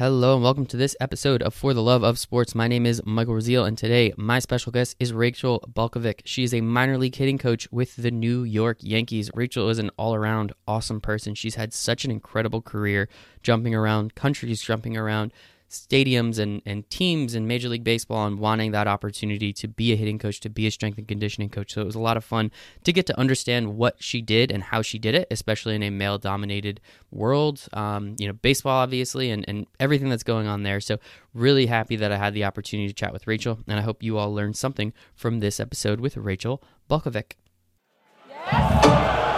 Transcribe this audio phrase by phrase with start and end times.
[0.00, 2.54] Hello and welcome to this episode of For the Love of Sports.
[2.54, 6.22] My name is Michael Raziel, and today my special guest is Rachel Balkovec.
[6.24, 9.30] She is a minor league hitting coach with the New York Yankees.
[9.34, 11.34] Rachel is an all around awesome person.
[11.34, 13.10] She's had such an incredible career,
[13.42, 15.34] jumping around countries, jumping around
[15.70, 19.96] stadiums and, and teams in Major League Baseball and wanting that opportunity to be a
[19.96, 21.72] hitting coach, to be a strength and conditioning coach.
[21.72, 22.50] So it was a lot of fun
[22.84, 25.90] to get to understand what she did and how she did it, especially in a
[25.90, 26.80] male dominated
[27.10, 27.66] world.
[27.72, 30.80] Um, you know, baseball, obviously, and, and everything that's going on there.
[30.80, 30.98] So
[31.34, 33.60] really happy that I had the opportunity to chat with Rachel.
[33.68, 37.32] And I hope you all learned something from this episode with Rachel Balkovec.
[38.28, 39.29] Yes.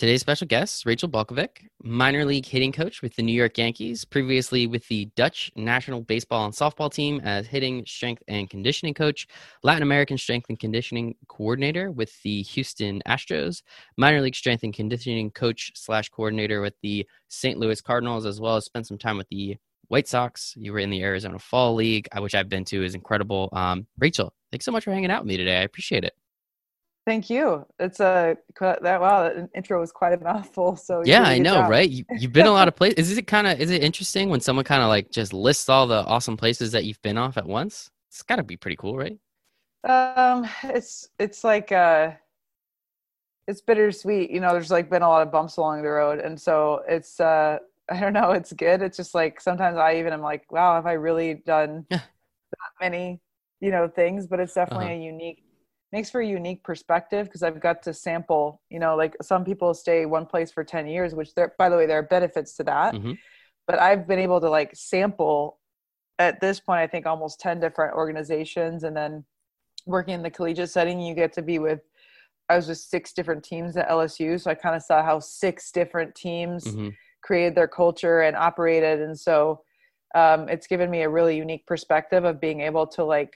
[0.00, 4.66] Today's special guest, Rachel Balkovec, minor league hitting coach with the New York Yankees, previously
[4.66, 9.26] with the Dutch national baseball and softball team as hitting, strength, and conditioning coach,
[9.62, 13.60] Latin American strength and conditioning coordinator with the Houston Astros,
[13.98, 17.58] minor league strength and conditioning coach slash coordinator with the St.
[17.58, 20.54] Louis Cardinals, as well as spent some time with the White Sox.
[20.56, 23.50] You were in the Arizona Fall League, which I've been to, is incredible.
[23.52, 25.58] Um, Rachel, thanks so much for hanging out with me today.
[25.58, 26.14] I appreciate it.
[27.06, 27.66] Thank you.
[27.78, 29.24] It's a that wow.
[29.24, 30.76] That intro was quite a mouthful.
[30.76, 31.70] So yeah, I know, job.
[31.70, 31.88] right?
[31.88, 33.10] You, have been a lot of places.
[33.10, 35.86] Is it kind of is it interesting when someone kind of like just lists all
[35.86, 37.90] the awesome places that you've been off at once?
[38.08, 39.18] It's got to be pretty cool, right?
[39.84, 42.12] Um, it's it's like uh,
[43.46, 44.30] it's bittersweet.
[44.30, 47.18] You know, there's like been a lot of bumps along the road, and so it's
[47.18, 47.58] uh,
[47.90, 48.32] I don't know.
[48.32, 48.82] It's good.
[48.82, 52.04] It's just like sometimes I even am like, wow, have I really done that
[52.80, 53.20] many,
[53.60, 54.26] you know, things?
[54.26, 54.94] But it's definitely uh-huh.
[54.94, 55.42] a unique
[55.92, 59.74] makes for a unique perspective because I've got to sample, you know, like some people
[59.74, 62.64] stay one place for 10 years, which there, by the way, there are benefits to
[62.64, 62.94] that.
[62.94, 63.12] Mm-hmm.
[63.66, 65.58] But I've been able to like sample
[66.20, 68.84] at this point, I think almost 10 different organizations.
[68.84, 69.24] And then
[69.86, 71.80] working in the collegiate setting, you get to be with,
[72.48, 74.40] I was with six different teams at LSU.
[74.40, 76.88] So I kind of saw how six different teams mm-hmm.
[77.22, 79.00] created their culture and operated.
[79.00, 79.62] And so
[80.14, 83.34] um, it's given me a really unique perspective of being able to like,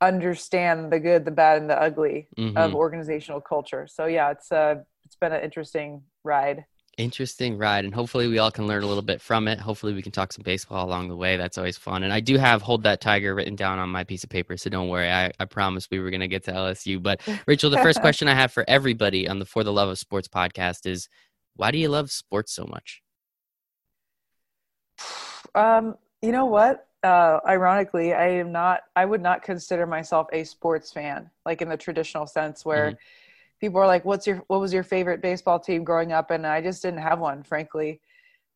[0.00, 2.56] understand the good, the bad, and the ugly mm-hmm.
[2.56, 3.86] of organizational culture.
[3.88, 6.64] So yeah, it's uh it's been an interesting ride.
[6.98, 9.58] Interesting ride, and hopefully we all can learn a little bit from it.
[9.58, 11.36] Hopefully we can talk some baseball along the way.
[11.36, 12.02] That's always fun.
[12.02, 14.68] And I do have "Hold That Tiger" written down on my piece of paper, so
[14.70, 15.10] don't worry.
[15.10, 17.02] I, I promised we were going to get to LSU.
[17.02, 19.98] But Rachel, the first question I have for everybody on the For the Love of
[19.98, 21.08] Sports podcast is,
[21.56, 23.02] why do you love sports so much?
[25.54, 26.86] Um, you know what?
[27.02, 28.82] Uh, ironically, I am not.
[28.94, 32.96] I would not consider myself a sports fan, like in the traditional sense, where mm-hmm.
[33.60, 36.60] people are like, "What's your What was your favorite baseball team growing up?" And I
[36.60, 38.00] just didn't have one, frankly.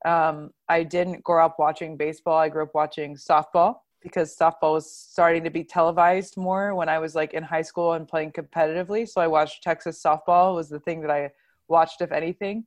[0.05, 2.37] Um, I didn't grow up watching baseball.
[2.37, 6.99] I grew up watching softball because softball was starting to be televised more when I
[6.99, 9.09] was like in high school and playing competitively.
[9.09, 11.31] So I watched Texas softball was the thing that I
[11.69, 12.67] watched, if anything.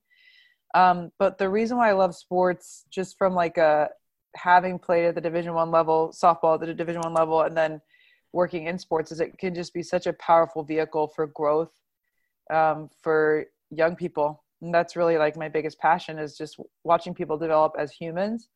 [0.74, 3.90] Um, but the reason why I love sports, just from like a
[4.38, 7.82] having played at the division one level softball at the division one level and then
[8.34, 11.72] working in sports is it can just be such a powerful vehicle for growth
[12.52, 14.44] um, for young people.
[14.62, 18.50] And that's really like my biggest passion is just watching people develop as humans.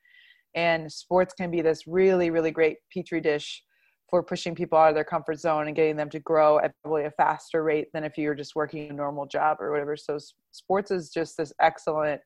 [0.55, 3.63] And sports can be this really really great petri dish
[4.09, 7.05] for pushing people out of their comfort zone and getting them to grow at probably
[7.05, 9.95] a faster rate than if you're just working a normal job or whatever.
[9.95, 10.17] So
[10.51, 12.19] sports is just this excellent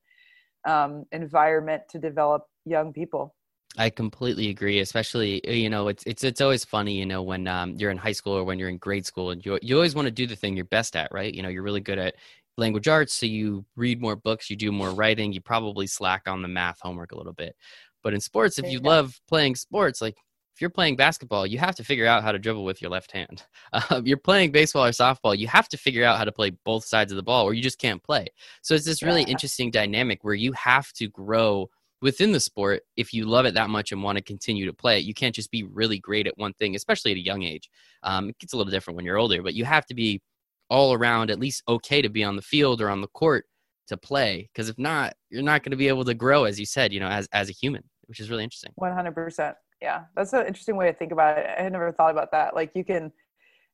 [0.68, 3.35] um, environment to develop young people
[3.78, 4.80] I completely agree.
[4.80, 7.98] Especially, uh, you know, it's it's it's always funny, you know, when um, you're in
[7.98, 10.28] high school or when you're in grade school, and you you always want to do
[10.28, 11.34] the thing you're best at, right?
[11.34, 12.16] You know, you're really good at
[12.58, 16.42] language arts, so you read more books, you do more writing, you probably slack on
[16.42, 17.56] the math homework a little bit.
[18.02, 18.90] But in sports, if you yeah.
[18.90, 20.16] love playing sports, like
[20.56, 23.12] if you're playing basketball, you have to figure out how to dribble with your left
[23.12, 23.44] hand.
[23.74, 26.86] Uh, you're playing baseball or softball, you have to figure out how to play both
[26.86, 28.28] sides of the ball, or you just can't play.
[28.62, 29.30] So it's this really yeah.
[29.30, 31.70] interesting dynamic where you have to grow
[32.06, 35.00] within the sport if you love it that much and want to continue to play
[35.00, 37.68] it you can't just be really great at one thing especially at a young age.
[38.04, 40.22] Um, it gets a little different when you're older but you have to be
[40.70, 43.46] all around at least okay to be on the field or on the court
[43.88, 46.66] to play because if not you're not going to be able to grow as you
[46.68, 48.72] said you know as, as a human which is really interesting.
[48.80, 51.48] 100% yeah that's an interesting way to think about it.
[51.58, 52.56] I had never thought about that.
[52.56, 53.12] Like you can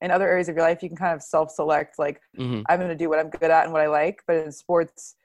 [0.02, 2.62] in other areas of your life you can kind of self-select like mm-hmm.
[2.70, 5.16] i'm going to do what i'm good at and what i like but in sports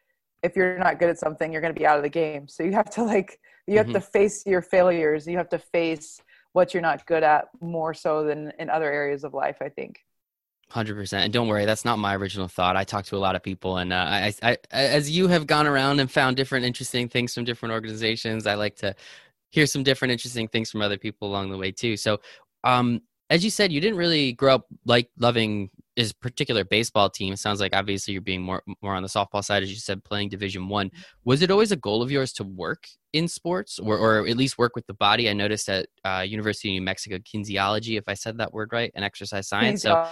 [0.47, 2.49] if you're not good at something, you're going to be out of the game.
[2.49, 3.95] So you have to like you have mm-hmm.
[3.95, 5.27] to face your failures.
[5.27, 6.21] You have to face
[6.53, 9.59] what you're not good at more so than in other areas of life.
[9.61, 10.01] I think.
[10.69, 12.77] Hundred percent, and don't worry, that's not my original thought.
[12.77, 15.69] I talked to a lot of people, and uh, I, I, as you have gone
[15.69, 18.97] around and found different interesting things from different organizations, I like to
[19.51, 21.97] hear some different interesting things from other people along the way too.
[21.97, 22.19] So,
[22.65, 23.01] um,
[23.31, 27.35] as you said, you didn't really grow up like loving his particular baseball team.
[27.37, 30.29] Sounds like obviously you're being more more on the softball side, as you said, playing
[30.29, 30.91] Division One.
[31.25, 34.59] Was it always a goal of yours to work in sports, or or at least
[34.59, 35.29] work with the body?
[35.29, 38.93] I noticed at uh, University of New Mexico kinesiology, if I said that word right,
[38.95, 39.83] and exercise science.
[39.83, 40.07] So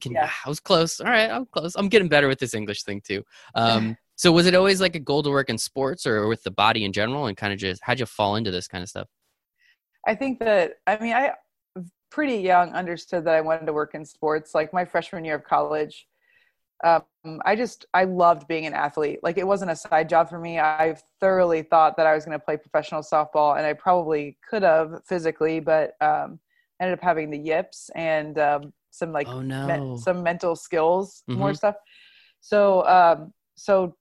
[0.00, 0.30] can, yeah.
[0.44, 1.00] I was close.
[1.00, 1.74] All right, I'm close.
[1.74, 3.24] I'm getting better with this English thing too.
[3.54, 6.50] Um, so was it always like a goal to work in sports or with the
[6.50, 9.08] body in general, and kind of just how'd you fall into this kind of stuff?
[10.06, 11.32] I think that I mean I
[12.12, 14.54] pretty young understood that I wanted to work in sports.
[14.54, 16.06] Like my freshman year of college,
[16.84, 17.02] um,
[17.44, 19.20] I just I loved being an athlete.
[19.22, 20.60] Like it wasn't a side job for me.
[20.60, 24.62] I thoroughly thought that I was going to play professional softball, and I probably could
[24.62, 26.38] have physically, but um,
[26.80, 29.94] ended up having the yips and um, some like oh, no.
[29.94, 31.40] me- some mental skills, mm-hmm.
[31.40, 31.76] more stuff.
[32.40, 33.96] So um, so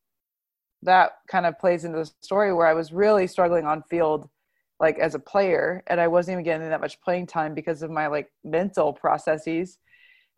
[0.83, 4.27] that kind of plays into the story where I was really struggling on field
[4.81, 7.89] like as a player and i wasn't even getting that much playing time because of
[7.91, 9.77] my like mental processes.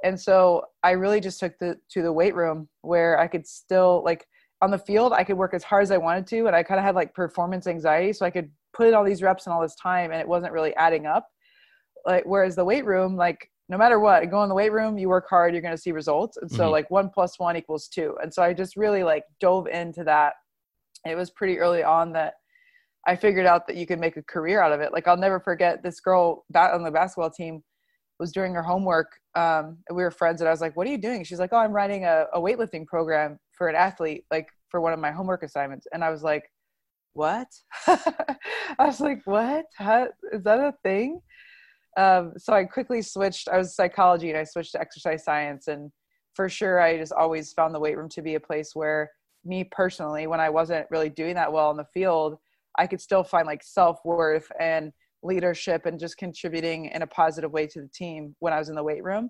[0.03, 4.03] And so i really just took the to the weight room where i could still
[4.03, 4.27] like
[4.61, 6.79] on the field i could work as hard as i wanted to and i kind
[6.79, 9.61] of had like performance anxiety so i could put in all these reps and all
[9.61, 11.27] this time and it wasn't really adding up.
[12.05, 15.07] Like whereas the weight room like no matter what go in the weight room you
[15.07, 16.37] work hard you're going to see results.
[16.37, 16.71] And so mm-hmm.
[16.71, 18.17] like one plus one equals two.
[18.21, 20.33] And so i just really like dove into that.
[21.05, 22.33] It was pretty early on that
[23.05, 24.94] I figured out that you could make a career out of it.
[24.94, 27.63] Like I'll never forget this girl on the basketball team
[28.19, 29.11] was doing her homework.
[29.35, 31.57] Um, we were friends, and I was like, "What are you doing?" She's like, "Oh,
[31.57, 35.44] I'm writing a, a weightlifting program for an athlete, like for one of my homework
[35.44, 36.50] assignments." And I was like,
[37.13, 37.47] "What?"
[37.88, 38.38] I
[38.79, 39.65] was like, "What?
[39.75, 41.19] How, is that a thing?"
[41.97, 43.50] Um, so I quickly switched.
[43.50, 45.67] I was psychology, and I switched to exercise science.
[45.67, 45.91] And
[46.35, 49.11] for sure, I just always found the weight room to be a place where
[49.44, 52.38] me personally, when I wasn't really doing that well in the field
[52.77, 54.91] I could still find like self worth and
[55.21, 58.75] leadership and just contributing in a positive way to the team when I was in
[58.75, 59.29] the weight room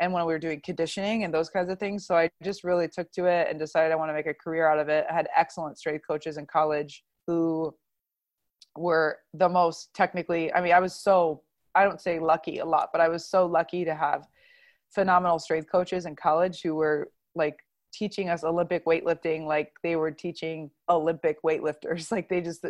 [0.00, 2.06] and when we were doing conditioning and those kinds of things.
[2.06, 4.68] So I just really took to it and decided I want to make a career
[4.68, 5.06] out of it.
[5.10, 7.74] I had excellent strength coaches in college who
[8.76, 11.42] were the most technically, I mean, I was so,
[11.74, 14.26] I don't say lucky a lot, but I was so lucky to have
[14.94, 17.56] phenomenal strength coaches in college who were like
[17.92, 22.10] teaching us Olympic weightlifting like they were teaching Olympic weightlifters.
[22.16, 22.64] Like they just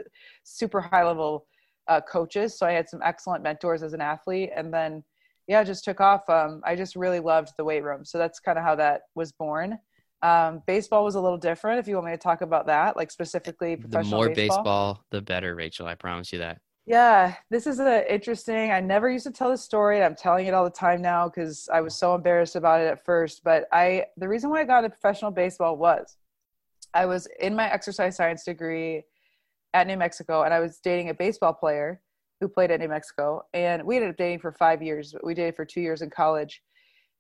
[0.45, 1.47] super high level
[1.89, 2.59] uh, coaches.
[2.59, 5.05] So I had some excellent mentors as an athlete, and then
[5.47, 6.29] yeah, just took off.
[6.29, 8.05] Um, I just really loved the weight room.
[8.05, 9.79] So that's kind of how that was born.
[10.23, 11.79] Um, baseball was a little different.
[11.79, 15.05] If you want me to talk about that, like specifically professional the more baseball, baseball
[15.11, 15.87] the better, Rachel.
[15.87, 16.61] I promise you that.
[16.87, 18.71] Yeah, this is a interesting.
[18.71, 20.03] I never used to tell this story.
[20.05, 23.05] I'm telling it all the time now because I was so embarrassed about it at
[23.05, 23.43] first.
[23.43, 26.17] But I, the reason why I got into professional baseball was
[26.95, 29.03] I was in my exercise science degree
[29.75, 32.01] at New Mexico, and I was dating a baseball player
[32.41, 35.13] who played at New Mexico, and we ended up dating for five years.
[35.13, 36.63] But we dated for two years in college,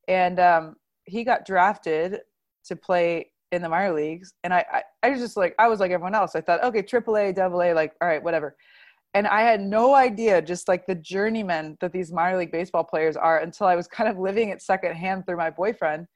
[0.07, 0.77] and um,
[1.07, 2.21] he got drafted
[2.67, 5.81] to play in the minor leagues, and I, I, I was just like, I was
[5.81, 6.37] like everyone else.
[6.37, 8.57] I thought, okay, AAA, Double A, like, all right, whatever
[9.17, 13.17] and I had no idea just like the journeymen that these minor league baseball players
[13.17, 16.07] are until I was kind of living it secondhand through my boyfriend.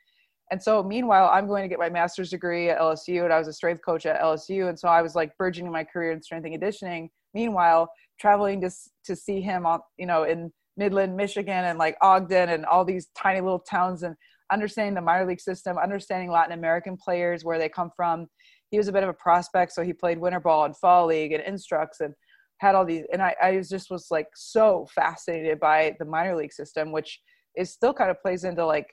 [0.50, 3.48] And so meanwhile, I'm going to get my master's degree at LSU and I was
[3.48, 4.68] a strength coach at LSU.
[4.68, 7.08] And so I was like burgeoning my career in strength and conditioning.
[7.32, 7.90] Meanwhile,
[8.20, 8.70] traveling to,
[9.06, 13.08] to see him on, you know, in Midland, Michigan and like Ogden and all these
[13.16, 14.14] tiny little towns and
[14.52, 18.26] understanding the minor league system, understanding Latin American players, where they come from.
[18.70, 19.72] He was a bit of a prospect.
[19.72, 22.12] So he played winter ball and fall league and instructs and
[22.60, 26.52] had all these and I, I just was like so fascinated by the minor league
[26.52, 27.20] system which
[27.56, 28.86] is still kind of plays into like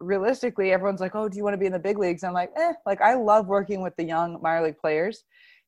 [0.00, 2.22] realistically everyone's like oh do you want to be in the big leagues?
[2.22, 5.24] And i'm like eh like i love working with the young minor league players.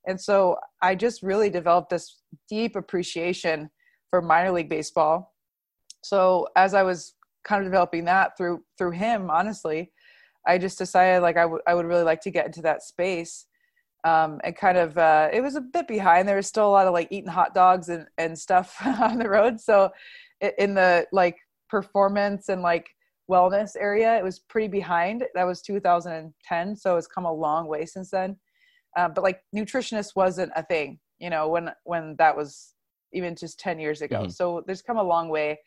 [0.07, 3.69] And so i just really developed this deep appreciation
[4.09, 5.33] for minor league baseball.
[6.03, 9.91] So as i was kind of developing that through through him honestly
[10.47, 13.45] i just decided like I, w- I would really like to get into that space
[14.05, 16.27] um, and kind of uh, it was a bit behind.
[16.27, 19.27] There was still a lot of like eating hot dogs and, and stuff on the
[19.27, 19.59] road.
[19.59, 19.89] So
[20.59, 21.37] in the like
[21.69, 22.87] performance and like
[23.29, 25.23] wellness area, it was pretty behind.
[25.33, 28.37] That was 2010, so it's come a long way since then.
[28.95, 32.75] Uh, but like nutritionist wasn't a thing, you know, when when that was
[33.11, 34.21] even just 10 years ago.
[34.21, 34.29] Mm-hmm.
[34.29, 35.59] So there's come a long way.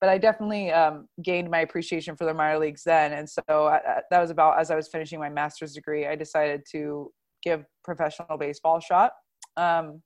[0.00, 3.76] But I definitely um, gained my appreciation for the minor leagues then, and so I,
[3.76, 6.06] uh, that was about as I was finishing my master's degree.
[6.06, 7.10] I decided to
[7.44, 9.12] give professional baseball a shot.
[9.56, 10.02] Um,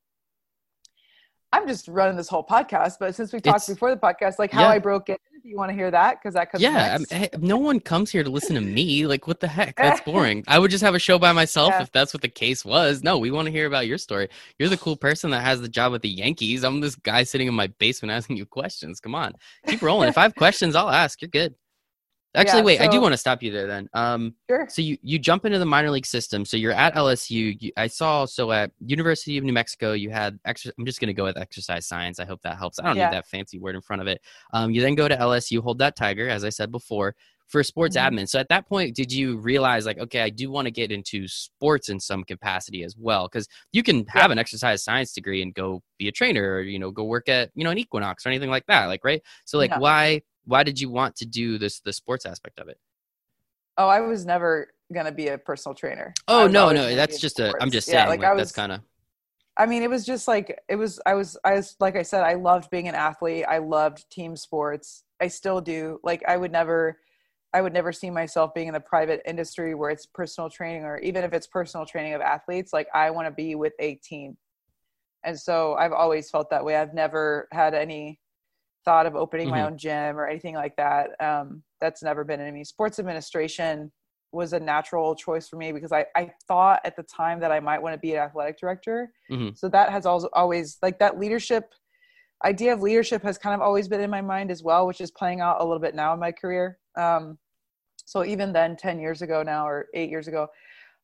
[1.50, 4.52] I'm just running this whole podcast, but since we talked it's, before the podcast, like
[4.52, 4.68] how yeah.
[4.68, 6.62] I broke it, if you want to hear that, because that comes.
[6.62, 9.06] Yeah, mean, no one comes here to listen to me.
[9.06, 9.76] Like, what the heck?
[9.76, 10.44] That's boring.
[10.46, 11.82] I would just have a show by myself yeah.
[11.82, 13.02] if that's what the case was.
[13.02, 14.28] No, we want to hear about your story.
[14.58, 16.64] You're the cool person that has the job with the Yankees.
[16.64, 19.00] I'm this guy sitting in my basement asking you questions.
[19.00, 19.32] Come on,
[19.66, 20.10] keep rolling.
[20.10, 21.22] if I have questions, I'll ask.
[21.22, 21.54] You're good.
[22.34, 22.78] Actually, yeah, wait.
[22.78, 23.66] So, I do want to stop you there.
[23.66, 24.66] Then, um, sure.
[24.68, 26.44] So you you jump into the minor league system.
[26.44, 27.56] So you're at LSU.
[27.58, 30.72] You, I saw so at University of New Mexico you had extra.
[30.78, 32.20] I'm just gonna go with exercise science.
[32.20, 32.78] I hope that helps.
[32.78, 33.06] I don't yeah.
[33.06, 34.20] need that fancy word in front of it.
[34.52, 37.14] Um, you then go to LSU, hold that tiger, as I said before,
[37.46, 38.14] for sports mm-hmm.
[38.14, 38.28] admin.
[38.28, 41.26] So at that point, did you realize like, okay, I do want to get into
[41.28, 43.26] sports in some capacity as well?
[43.26, 44.32] Because you can have yeah.
[44.32, 47.50] an exercise science degree and go be a trainer, or you know, go work at
[47.54, 48.84] you know an Equinox or anything like that.
[48.86, 49.22] Like, right?
[49.46, 52.78] So like, why why did you want to do this the sports aspect of it?
[53.76, 56.14] Oh i was never gonna be a personal trainer.
[56.26, 58.52] Oh no no that's just a i'm just saying yeah, like, like I was, that's
[58.52, 58.80] kind of
[59.56, 62.22] i mean it was just like it was i was i was like i said
[62.22, 63.44] i loved being an athlete.
[63.46, 65.04] I loved team sports.
[65.20, 66.00] I still do.
[66.02, 66.98] Like i would never
[67.52, 70.98] i would never see myself being in the private industry where it's personal training or
[71.00, 74.36] even if it's personal training of athletes like i want to be with a team.
[75.24, 76.76] And so i've always felt that way.
[76.76, 78.18] I've never had any
[78.84, 79.56] thought of opening mm-hmm.
[79.56, 81.10] my own gym or anything like that.
[81.20, 82.64] Um, that's never been in me.
[82.64, 83.92] Sports administration
[84.32, 87.60] was a natural choice for me because I, I thought at the time that I
[87.60, 89.10] might want to be an athletic director.
[89.30, 89.54] Mm-hmm.
[89.54, 91.72] So that has also always like that leadership
[92.44, 95.10] idea of leadership has kind of always been in my mind as well, which is
[95.10, 96.78] playing out a little bit now in my career.
[96.96, 97.38] Um,
[98.04, 100.48] so even then, 10 years ago now or eight years ago,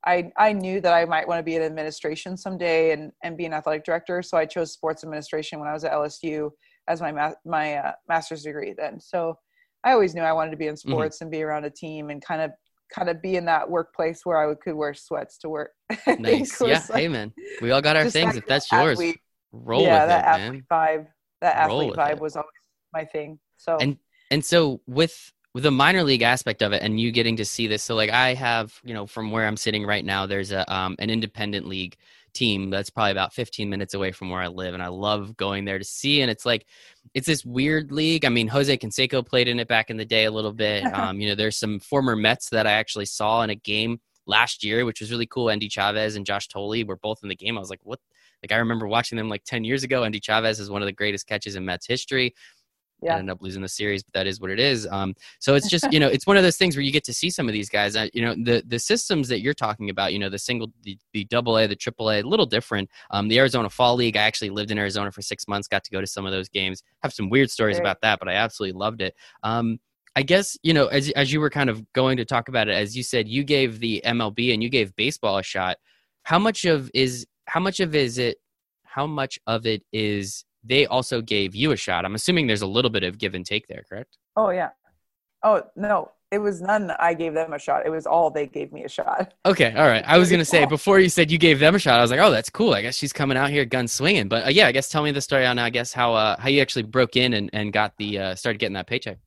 [0.07, 3.47] I, I knew that I might want to be in administration someday and, and be
[3.47, 4.23] an athletic director.
[4.23, 6.51] So I chose sports administration when I was at LSU
[6.89, 9.01] as my ma- my uh, master's degree then.
[9.01, 9.39] So
[9.83, 10.91] I always knew I wanted to be in mm-hmm.
[10.91, 11.25] sports mm-hmm.
[11.25, 12.51] and be around a team and kind of
[12.95, 15.73] kind of be in that workplace where I would, could wear sweats to work.
[16.19, 16.61] nice.
[16.61, 16.83] Yeah.
[16.89, 17.33] Like, hey man,
[17.63, 18.37] we all got our things.
[18.37, 19.21] If that's yours, athlete,
[19.53, 20.99] roll yeah, with that it, athlete man.
[20.99, 21.07] vibe.
[21.41, 22.21] That athlete vibe it.
[22.21, 22.49] was always
[22.93, 23.39] my thing.
[23.57, 23.97] So and
[24.31, 27.67] and so with with the minor league aspect of it and you getting to see
[27.67, 30.73] this so like i have you know from where i'm sitting right now there's a
[30.73, 31.97] um, an independent league
[32.35, 34.75] team that's probably about 15 minutes away from where I live.
[34.75, 36.21] And I love going there to see.
[36.21, 36.67] And it's like,
[37.15, 38.25] it's this weird league.
[38.25, 40.85] I mean, Jose Canseco played in it back in the day a little bit.
[40.95, 44.63] Um, you know, there's some former Mets that I actually saw in a game last
[44.63, 45.51] year, which was really cool.
[45.51, 47.57] Endy Chavez and Josh Thole were both in the game.
[47.57, 48.01] I was like, what?
[48.43, 50.03] Like, I remember watching them like 10 years ago.
[50.03, 52.35] Endy Chavez is one of the greatest catches in Mets history
[53.03, 53.17] yeah.
[53.19, 54.87] ended up losing the series, but that is what it is.
[54.91, 57.15] Um, so it's just you know it's one of those things where you get to
[57.15, 57.97] see some of these guys.
[57.97, 60.13] Uh, you know the the systems that you're talking about.
[60.13, 62.89] You know the single, the, the double A, the triple A, a little different.
[63.11, 64.17] Um, the Arizona Fall League.
[64.17, 65.69] I actually lived in Arizona for six months.
[65.69, 66.83] Got to go to some of those games.
[67.03, 69.15] Have some weird stories about that, but I absolutely loved it.
[69.43, 69.79] Um,
[70.17, 72.73] I guess you know as as you were kind of going to talk about it,
[72.73, 75.77] as you said, you gave the MLB and you gave baseball a shot.
[76.23, 78.39] How much of is how much of is it?
[78.85, 82.05] How much of it is they also gave you a shot.
[82.05, 84.17] I'm assuming there's a little bit of give and take there, correct?
[84.37, 84.71] Oh yeah.
[85.43, 86.91] Oh no, it was none.
[86.99, 87.87] I gave them a shot.
[87.87, 89.35] It was all they gave me a shot.
[89.47, 90.03] Okay, all right.
[90.07, 92.21] I was gonna say before you said you gave them a shot, I was like,
[92.21, 92.75] oh, that's cool.
[92.75, 94.29] I guess she's coming out here gun swinging.
[94.29, 96.49] But uh, yeah, I guess tell me the story on I guess how uh, how
[96.49, 99.19] you actually broke in and and got the uh, started getting that paycheck.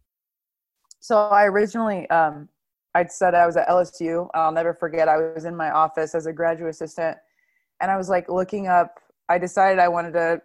[1.00, 2.50] So I originally um,
[2.96, 4.28] I'd said I was at LSU.
[4.34, 5.08] I'll never forget.
[5.08, 7.18] I was in my office as a graduate assistant,
[7.80, 8.96] and I was like looking up.
[9.30, 10.42] I decided I wanted to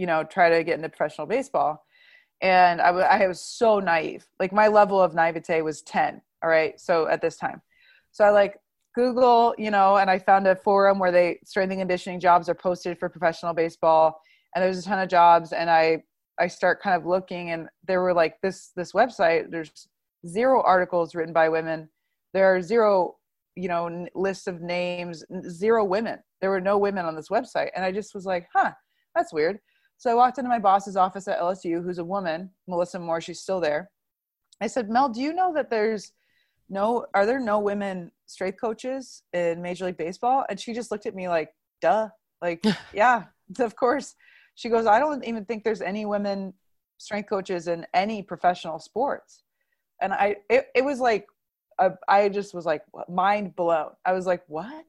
[0.00, 1.84] you know, try to get into professional baseball.
[2.40, 4.26] And I, w- I was so naive.
[4.38, 6.22] Like my level of naivete was 10.
[6.42, 6.80] All right.
[6.80, 7.60] So at this time.
[8.10, 8.56] So I like
[8.94, 12.54] Google, you know, and I found a forum where they strength and conditioning jobs are
[12.54, 14.18] posted for professional baseball.
[14.54, 15.52] And there's a ton of jobs.
[15.52, 16.02] And I,
[16.38, 19.86] I start kind of looking and there were like this, this website, there's
[20.26, 21.90] zero articles written by women.
[22.32, 23.16] There are zero,
[23.54, 26.20] you know, lists of names, zero women.
[26.40, 27.68] There were no women on this website.
[27.76, 28.70] And I just was like, huh,
[29.14, 29.58] that's weird.
[30.00, 33.20] So I walked into my boss's office at LSU, who's a woman, Melissa Moore.
[33.20, 33.90] She's still there.
[34.58, 36.12] I said, Mel, do you know that there's
[36.70, 40.46] no, are there no women strength coaches in Major League Baseball?
[40.48, 41.50] And she just looked at me like,
[41.82, 42.08] duh.
[42.40, 42.64] Like,
[42.94, 43.24] yeah,
[43.58, 44.14] of course.
[44.54, 46.54] She goes, I don't even think there's any women
[46.96, 49.42] strength coaches in any professional sports.
[50.00, 51.26] And I, it, it was like,
[51.78, 53.90] uh, I just was like mind blown.
[54.06, 54.86] I was like, what?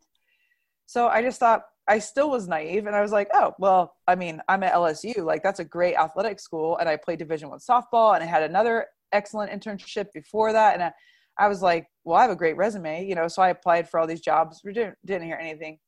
[0.85, 4.15] So I just thought, I still was naive and I was like, oh, well, I
[4.15, 5.17] mean, I'm at LSU.
[5.23, 6.77] Like that's a great athletic school.
[6.77, 10.75] And I played division one softball and I had another excellent internship before that.
[10.75, 10.93] And I,
[11.37, 13.27] I, was like, well, I have a great resume, you know?
[13.27, 14.61] So I applied for all these jobs.
[14.63, 15.79] We didn't, didn't hear anything.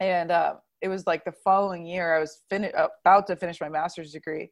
[0.00, 2.72] And uh, it was like the following year I was fin-
[3.04, 4.50] about to finish my master's degree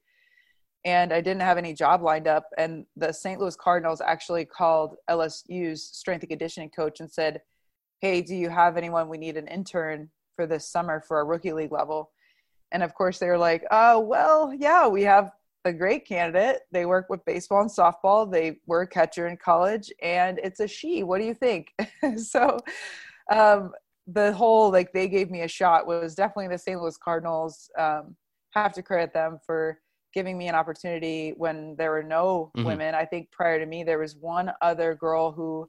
[0.84, 2.46] and I didn't have any job lined up.
[2.56, 3.38] And the St.
[3.38, 7.40] Louis Cardinals actually called LSU's strength and conditioning coach and said,
[8.00, 9.08] hey, do you have anyone?
[9.08, 10.10] We need an intern
[10.40, 12.12] for this summer for a rookie league level.
[12.72, 15.32] And of course, they were like, oh, well, yeah, we have
[15.66, 16.60] a great candidate.
[16.72, 18.30] They work with baseball and softball.
[18.30, 21.02] They were a catcher in college, and it's a she.
[21.02, 21.74] What do you think?
[22.16, 22.58] so,
[23.30, 23.72] um,
[24.06, 26.80] the whole like they gave me a shot was definitely the St.
[26.80, 27.70] Louis Cardinals.
[27.78, 28.16] Um,
[28.52, 29.78] have to credit them for
[30.14, 32.66] giving me an opportunity when there were no mm-hmm.
[32.66, 32.94] women.
[32.94, 35.68] I think prior to me, there was one other girl who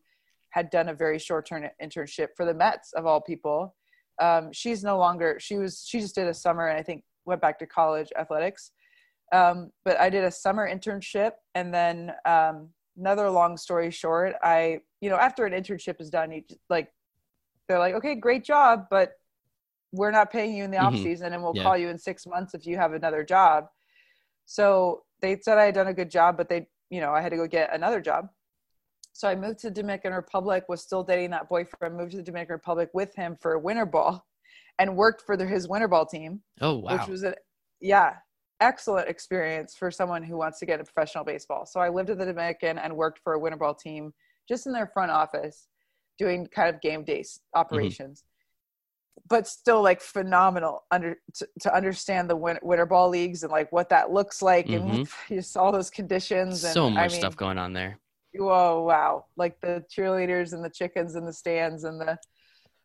[0.51, 3.75] had done a very short term internship for the Mets of all people.
[4.22, 7.42] Um, she's no longer, she was, she just did a summer and I think went
[7.42, 8.72] back to college athletics.
[9.34, 14.82] Um, but I did a summer internship and then um, another long story short, I,
[15.01, 16.92] you know, after an internship is done, you just, like,
[17.68, 19.13] they're like, okay, great job, but
[19.92, 20.96] we're not paying you in the mm-hmm.
[20.96, 21.63] off season and we'll yeah.
[21.63, 23.68] call you in six months if you have another job.
[24.46, 27.30] So they said I had done a good job, but they, you know, I had
[27.30, 28.30] to go get another job.
[29.13, 32.24] So I moved to the Dominican Republic, was still dating that boyfriend, moved to the
[32.24, 34.25] Dominican Republic with him for a winter ball
[34.80, 36.41] and worked for the, his winter ball team.
[36.62, 36.98] Oh, wow.
[36.98, 37.36] Which was a,
[37.82, 38.15] yeah,
[38.62, 41.65] excellent experience for someone who wants to get into professional baseball.
[41.65, 44.13] So I lived in the Dominican and worked for a winter ball team
[44.48, 45.68] just in their front office
[46.18, 47.60] doing kind of game days mm-hmm.
[47.60, 48.20] operations.
[48.20, 48.27] Mm-hmm
[49.27, 53.72] but still like phenomenal under to, to understand the winter, winter, ball leagues and like
[53.72, 54.89] what that looks like mm-hmm.
[54.89, 58.00] and just all those conditions and so much I mean, stuff going on there
[58.36, 59.26] whoa wow.
[59.36, 62.18] Like the cheerleaders and the chickens and the stands and the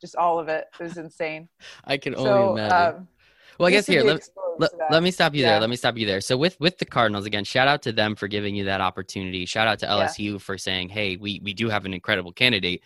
[0.00, 0.67] just all of it.
[0.81, 1.49] Was insane.
[1.85, 2.97] I can only so, imagine.
[2.97, 3.09] um,
[3.59, 5.53] well i guess here let, let, let, me stop you yeah.
[5.53, 6.21] there let me stop you there.
[6.21, 9.47] So with with the cardinals again shout out to them for giving you that opportunity.
[9.47, 10.38] Shout out to lsu yeah.
[10.38, 12.83] for saying hey we we do have an incredible candidate.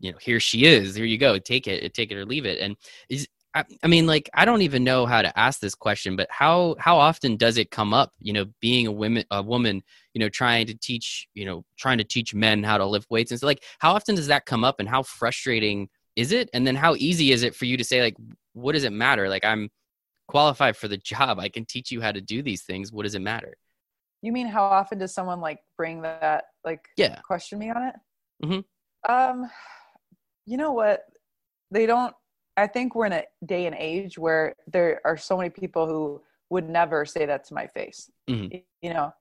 [0.00, 0.94] You know here she is.
[0.94, 1.38] Here you go.
[1.38, 2.60] Take it take it or leave it.
[2.60, 2.76] And
[3.08, 6.28] is I, I mean like i don't even know how to ask this question but
[6.30, 9.82] how how often does it come up you know being a woman a woman
[10.12, 13.30] you know trying to teach you know trying to teach men how to lift weights?
[13.30, 16.48] And so like how often does that come up and how frustrating is it?
[16.52, 18.16] And then how easy is it for you to say like
[18.52, 19.28] what does it matter?
[19.28, 19.70] Like i'm
[20.26, 21.38] qualified for the job.
[21.38, 22.92] I can teach you how to do these things.
[22.92, 23.54] What does it matter?
[24.22, 27.20] You mean how often does someone like bring that like yeah.
[27.20, 27.94] question me on it?
[28.42, 29.12] Mm-hmm.
[29.12, 29.50] um
[30.46, 31.04] you know what?
[31.70, 32.14] They don't.
[32.56, 36.22] I think we're in a day and age where there are so many people who
[36.50, 38.10] would never say that to my face.
[38.28, 38.58] Mm-hmm.
[38.82, 39.12] You know,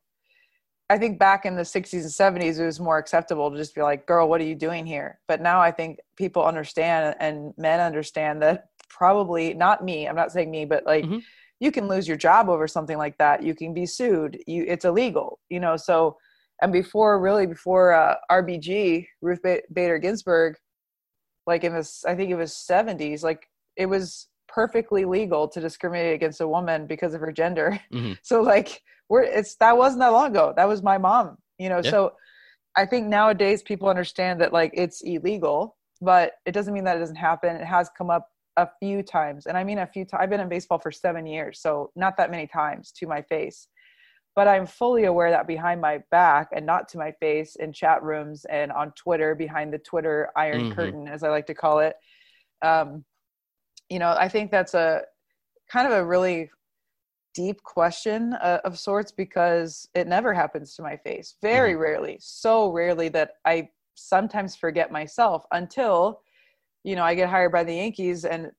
[0.90, 3.82] I think back in the 60s and 70s, it was more acceptable to just be
[3.82, 5.20] like, girl, what are you doing here?
[5.28, 10.32] But now I think people understand and men understand that probably not me, I'm not
[10.32, 11.20] saying me, but like mm-hmm.
[11.60, 13.42] you can lose your job over something like that.
[13.42, 14.44] You can be sued.
[14.46, 15.78] You, it's illegal, you know?
[15.78, 16.18] So,
[16.62, 19.42] and before really before uh, RBG, Ruth
[19.74, 20.58] Bader Ginsburg,
[21.48, 26.14] like in this i think it was 70s like it was perfectly legal to discriminate
[26.14, 27.80] against a woman because of her gender.
[27.92, 28.14] Mm-hmm.
[28.22, 30.54] so like we're it's that wasn't that long ago.
[30.56, 31.82] That was my mom you know?
[31.84, 31.92] Yeah.
[31.92, 32.14] so
[32.76, 37.00] i think nowadays people understand that like it's illegal but it doesn't mean that it
[37.00, 37.56] doesn't happen.
[37.56, 38.28] It has come up
[38.58, 39.46] a few times.
[39.46, 42.18] And i mean a few times i've been in baseball for seven years so not
[42.18, 43.68] that many times to my face
[44.36, 48.02] but I'm fully aware that behind my back and not to my face in chat
[48.02, 50.74] rooms and on Twitter behind the Twitter iron mm-hmm.
[50.74, 51.96] curtain, as I like to call it.
[52.62, 53.06] Um,
[53.90, 55.02] you know, I think that's a
[55.70, 56.50] kind of a really
[57.36, 61.36] deep question uh, of sorts because it never happens to my face.
[61.42, 61.82] Very mm-hmm.
[61.82, 66.22] rarely, so rarely that I sometimes forget myself until,
[66.84, 68.52] you know, I get hired by the Yankees and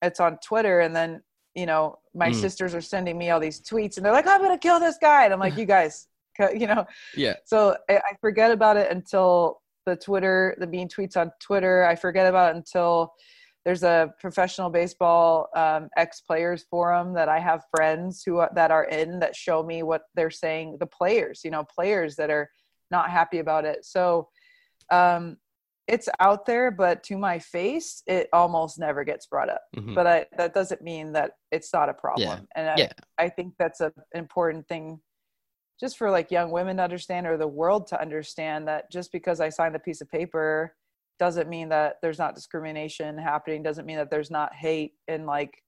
[0.00, 1.22] it's on Twitter and then
[1.54, 2.34] you know, my mm.
[2.34, 4.98] sisters are sending me all these tweets and they're like, I'm going to kill this
[5.00, 5.24] guy.
[5.24, 6.08] And I'm like, you guys,
[6.54, 6.86] you know?
[7.16, 7.34] Yeah.
[7.44, 11.84] So I, I forget about it until the Twitter, the bean tweets on Twitter.
[11.84, 13.12] I forget about it until
[13.64, 18.84] there's a professional baseball um, ex players forum that I have friends who that are
[18.84, 20.78] in that show me what they're saying.
[20.80, 22.50] The players, you know, players that are
[22.90, 23.84] not happy about it.
[23.84, 24.28] So
[24.90, 25.36] um,
[25.88, 29.62] it's out there, but to my face, it almost never gets brought up.
[29.76, 29.94] Mm-hmm.
[29.94, 32.28] But I, that doesn't mean that it's not a problem.
[32.28, 32.38] Yeah.
[32.54, 32.92] And I, yeah.
[33.18, 35.00] I think that's a, an important thing
[35.80, 39.40] just for like young women to understand or the world to understand that just because
[39.40, 40.76] I signed a piece of paper
[41.18, 45.62] doesn't mean that there's not discrimination happening, doesn't mean that there's not hate and like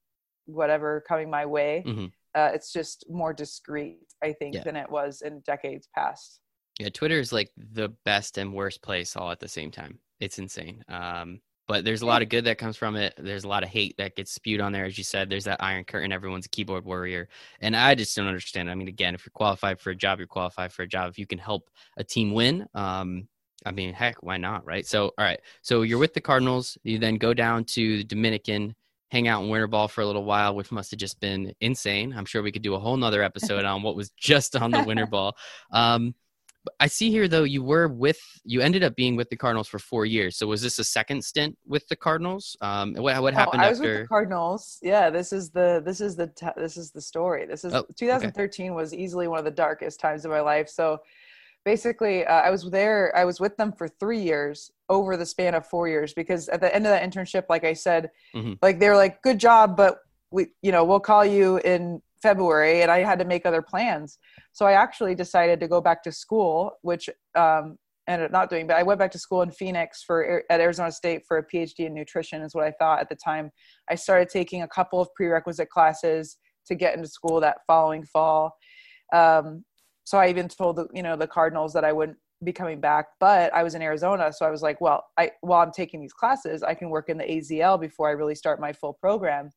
[0.47, 1.83] whatever coming my way.
[1.87, 2.07] Mm-hmm.
[2.35, 4.63] Uh, it's just more discreet, I think, yeah.
[4.63, 6.41] than it was in decades past.
[6.79, 10.39] Yeah, Twitter is like the best and worst place all at the same time it's
[10.39, 10.85] insane.
[10.89, 13.15] Um, but there's a lot of good that comes from it.
[13.17, 15.31] There's a lot of hate that gets spewed on there, as you said.
[15.31, 16.13] There's that iron curtain.
[16.13, 17.29] Everyone's a keyboard warrior,
[17.61, 18.71] and I just don't understand.
[18.71, 21.11] I mean, again, if you're qualified for a job, you're qualified for a job.
[21.11, 23.29] If you can help a team win, um,
[23.65, 24.87] I mean, heck, why not, right?
[24.87, 25.41] So, all right.
[25.63, 26.77] So you're with the Cardinals.
[26.83, 28.75] You then go down to the Dominican,
[29.11, 32.13] hang out in winter ball for a little while, which must have just been insane.
[32.15, 34.85] I'm sure we could do a whole nother episode on what was just on the
[34.85, 35.35] winter ball.
[35.71, 36.15] Um,
[36.81, 39.79] I see here though you were with you ended up being with the Cardinals for
[39.79, 40.37] four years.
[40.37, 42.57] So was this a second stint with the Cardinals?
[42.61, 44.79] Um, what what happened oh, I was after with the Cardinals?
[44.83, 47.47] Yeah, this is the this is the t- this is the story.
[47.47, 50.69] This is Oh, 2013 was easily one of the darkest times of my life.
[50.69, 50.99] So
[51.65, 53.13] basically, uh, I was there.
[53.17, 56.61] I was with them for three years over the span of four years because at
[56.61, 58.59] the end of that internship, like I said, Mhm.
[58.63, 59.99] like they were like, "Good job," but
[60.31, 64.19] we, you know, we'll call you in February, and I had to make other plans.
[64.53, 67.77] So I actually decided to go back to school, which um,
[68.09, 68.67] ended up not doing.
[68.67, 71.81] But I went back to school in Phoenix for at Arizona State for a PhD
[71.81, 73.51] in nutrition, is what I thought at the time.
[73.91, 78.57] I started taking a couple of prerequisite classes to get into school that following fall.
[79.13, 79.65] Um,
[80.05, 83.07] so I even told the, you know the Cardinals that I wouldn't be coming back,
[83.21, 86.15] but I was in Arizona, so I was like, well, I while I'm taking these
[86.15, 89.51] classes, I can work in the AZL before I really start my full program.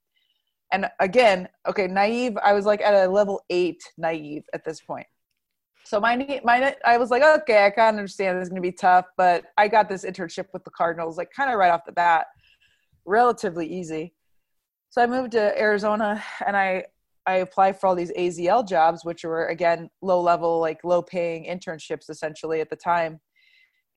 [0.71, 2.38] And again, okay, naive.
[2.43, 5.08] I was like at a level eight naive at this point.
[5.86, 8.67] So my my I was like, okay, I kind of understand this is going to
[8.67, 11.86] be tough, but I got this internship with the Cardinals like kind of right off
[11.86, 12.27] the bat,
[13.06, 14.13] relatively easy.
[14.89, 16.84] So I moved to Arizona and I
[17.25, 21.45] I applied for all these AZL jobs, which were again low level, like low paying
[21.45, 23.19] internships essentially at the time.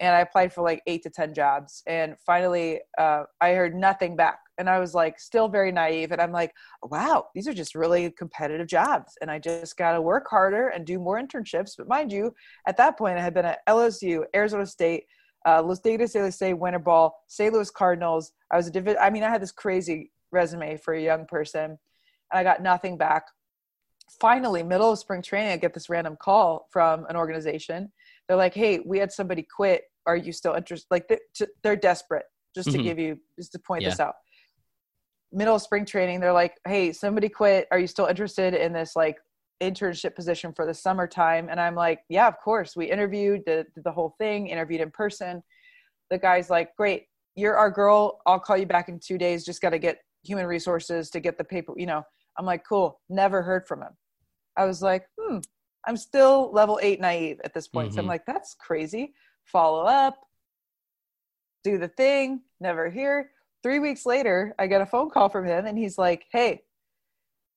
[0.01, 1.83] And I applied for like eight to 10 jobs.
[1.87, 4.39] And finally, uh, I heard nothing back.
[4.61, 6.13] And I was like, still very naive.
[6.13, 9.17] And I'm like, wow, these are just really competitive jobs.
[9.23, 11.73] And I just got to work harder and do more internships.
[11.79, 12.35] But mind you,
[12.69, 15.05] at that point, I had been at LSU, Arizona State,
[15.49, 17.55] uh, Los Tigres de Licey, Winter Ball, St.
[17.55, 18.33] Louis Cardinals.
[18.53, 21.65] I was a divi- I mean, I had this crazy resume for a young person,
[21.71, 21.79] and
[22.39, 23.25] I got nothing back.
[24.21, 27.91] Finally, middle of spring training, I get this random call from an organization.
[28.29, 29.85] They're like, "Hey, we had somebody quit.
[30.05, 32.27] Are you still interested?" Like they're, they're desperate.
[32.55, 32.83] Just to Mhm.
[32.83, 33.91] give you, just to point Yeah.
[33.91, 34.17] this out.
[35.33, 37.69] Middle of spring training, they're like, "Hey, somebody quit.
[37.71, 39.19] Are you still interested in this like
[39.63, 43.85] internship position for the summertime?" And I'm like, "Yeah, of course." We interviewed, did, did
[43.85, 45.43] the whole thing, interviewed in person.
[46.11, 48.21] The guy's like, "Great, you're our girl.
[48.27, 49.45] I'll call you back in two days.
[49.45, 51.75] Just got to get human resources to get the paper.
[51.77, 52.03] You know."
[52.37, 53.97] I'm like, "Cool." Never heard from him.
[54.57, 55.39] I was like, "Hmm."
[55.87, 57.95] I'm still level eight naive at this point.
[57.95, 58.09] So I'm Mhm.
[58.09, 59.15] like, "That's crazy."
[59.45, 60.19] Follow up,
[61.65, 62.43] do the thing.
[62.61, 63.33] Never hear.
[63.63, 66.63] Three weeks later, I get a phone call from him, and he's like, "Hey."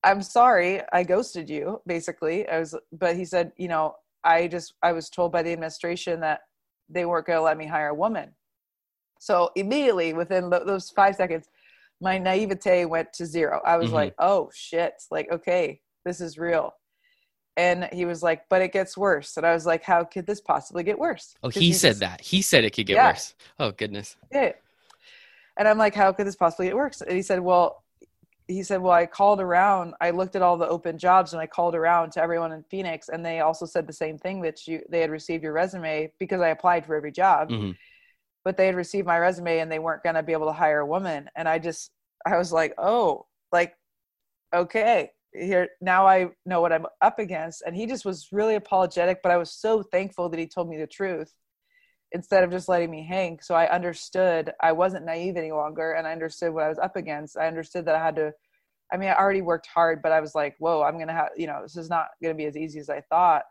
[0.06, 2.46] I'm sorry, I ghosted you, basically.
[2.46, 6.20] I was, but he said, you know, I just, I was told by the administration
[6.20, 6.40] that
[6.90, 8.34] they weren't going to let me hire a woman.
[9.18, 11.48] So immediately within those five seconds,
[12.02, 13.62] my naivete went to zero.
[13.64, 13.94] I was Mhm.
[13.94, 16.74] like, oh shit, like, okay, this is real.
[17.56, 19.38] And he was like, but it gets worse.
[19.38, 21.34] And I was like, how could this possibly get worse?
[21.42, 22.20] Oh, he said just- that.
[22.20, 23.08] He said it could get Yeah.
[23.12, 23.34] worse.
[23.58, 24.16] Oh goodness.
[24.30, 24.52] yeah.
[25.56, 27.00] And I'm like, how could this possibly get worse?
[27.00, 27.84] And he said, well,
[28.46, 29.94] he said, well, I called around.
[30.00, 33.08] I looked at all the open jobs and I called around to everyone in Phoenix,
[33.08, 36.40] and they also said the same thing that you they had received your resume because
[36.40, 37.74] I applied for every job, Mhm.
[38.44, 40.80] but they had received my resume and they weren't going to be able to hire
[40.80, 41.30] a woman.
[41.36, 41.90] And I just,
[42.26, 43.76] I was like, oh, like,
[44.52, 47.62] okay, here now I know what I'm up against.
[47.66, 50.76] And he just was really apologetic, but I was so thankful that he told me
[50.76, 51.32] the truth
[52.14, 53.40] instead of just letting me hang.
[53.42, 56.94] So I understood I wasn't naive any longer and I understood what I was up
[56.94, 57.36] against.
[57.36, 58.32] I understood that I had to,
[58.92, 61.30] I mean, I already worked hard, but I was like, whoa, I'm going to have,
[61.36, 63.42] you know, this is not going to be as easy as I thought.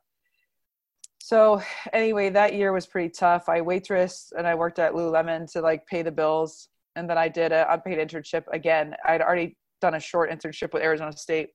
[1.20, 3.50] So anyway, that year was pretty tough.
[3.50, 6.70] I waitress and I worked at Lululemon to like pay the bills.
[6.96, 8.96] And then I did a unpaid internship again.
[9.06, 11.50] I'd already done a short internship with Arizona State,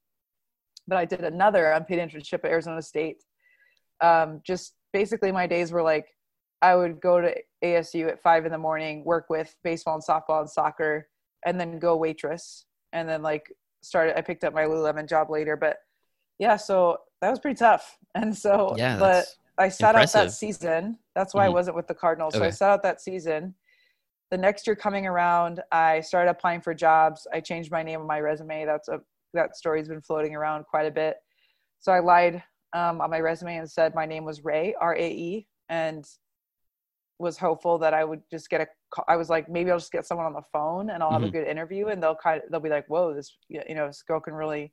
[0.87, 3.23] but I did another unpaid internship at Arizona State.
[4.03, 6.07] Um, just basically my days were like,
[6.63, 10.41] I would go to ASU at five in the morning, work with baseball and softball
[10.41, 11.09] and soccer,
[11.47, 12.67] and then go waitress.
[12.93, 15.77] And then like started, I picked up my Lululemon job later, but
[16.39, 17.97] yeah, so that was pretty tough.
[18.15, 18.99] And so, Yeah.
[18.99, 19.27] but
[19.59, 20.99] I sat out that season.
[21.15, 21.53] That's why I Mhm.
[21.53, 22.35] wasn't with the Cardinals.
[22.35, 23.55] So I sat out that season.
[24.31, 27.27] The next year coming around, I started applying for jobs.
[27.33, 28.65] I changed my name on my resume.
[28.65, 29.01] That's a
[29.35, 31.17] that story's been floating around quite a bit.
[31.81, 32.43] So I lied
[32.73, 36.05] um, on my resume and said my name was Ray R A E and
[37.19, 38.69] was hopeful that I would just get a.
[38.91, 41.23] ca- I was like, maybe I'll just get someone on the phone and I'll have
[41.23, 41.33] a Mhm.
[41.33, 44.21] good interview and they'll kind of they'll be like, whoa, this you know this girl
[44.21, 44.73] can really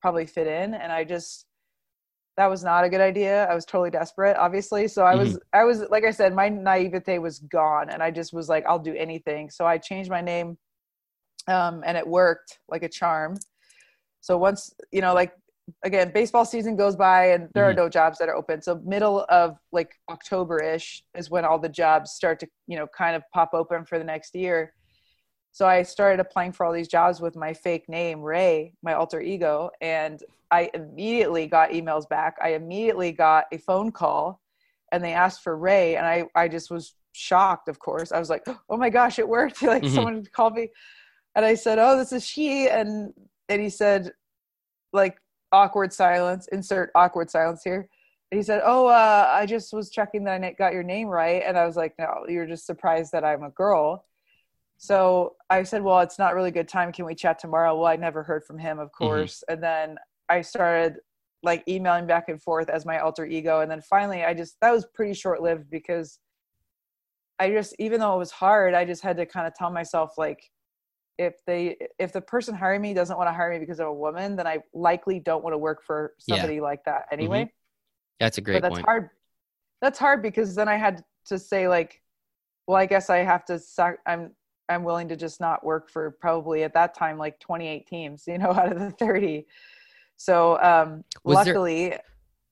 [0.00, 0.74] probably fit in.
[0.74, 1.46] And I just
[2.36, 3.46] that was not a good idea.
[3.46, 4.88] I was totally desperate, obviously.
[4.88, 8.32] So I was I was like I said, my naivete was gone and I just
[8.32, 9.50] was like, I'll do anything.
[9.50, 10.56] So I changed my name
[11.48, 13.36] um, and it worked like a charm.
[14.20, 15.32] So once, you know, like
[15.84, 17.76] again, baseball season goes by and there are Mhm.
[17.76, 18.62] no jobs that are open.
[18.62, 22.86] So middle of like October ish is when all the jobs start to, you know,
[22.86, 24.74] kind of pop open for the next year.
[25.52, 29.20] So I started applying for all these jobs with my fake name, Ray, my alter
[29.20, 32.36] ego, and I immediately got emails back.
[32.40, 34.40] I immediately got a phone call
[34.92, 37.68] and they asked for Ray, and I I just was shocked.
[37.68, 39.62] Of course, I was like, oh my gosh, it worked!
[39.62, 39.94] like mm-hmm.
[39.94, 40.70] someone called me,
[41.34, 43.12] and I said, oh, this is she, and
[43.48, 44.12] and he said,
[44.92, 45.18] like
[45.52, 46.48] awkward silence.
[46.52, 47.88] Insert awkward silence here.
[48.30, 51.42] And he said, oh, uh, I just was checking that I got your name right,
[51.46, 54.04] and I was like, no, you're just surprised that I'm a girl.
[54.76, 56.92] So I said, well, it's not really good time.
[56.92, 57.76] Can we chat tomorrow?
[57.76, 59.04] Well, I never heard from him, of mm-hmm.
[59.04, 59.42] course.
[59.48, 59.54] Mm-hmm.
[59.54, 59.96] And then
[60.28, 60.98] I started
[61.42, 64.72] like emailing back and forth as my alter ego and then finally i just that
[64.72, 66.18] was pretty short lived because
[67.38, 70.14] i just even though it was hard i just had to kind of tell myself
[70.18, 70.40] like
[71.18, 73.92] if they if the person hiring me doesn't want to hire me because i'm a
[73.92, 76.60] woman then i likely don't want to work for somebody yeah.
[76.60, 77.50] like that anyway mm-hmm.
[78.20, 78.86] that's a great but that's point.
[78.86, 79.10] hard
[79.80, 82.00] that's hard because then i had to say like
[82.66, 83.60] well i guess i have to
[84.06, 84.30] i'm
[84.68, 88.38] i'm willing to just not work for probably at that time like 28 teams you
[88.38, 89.46] know out of the 30
[90.18, 92.02] so um, was luckily, there,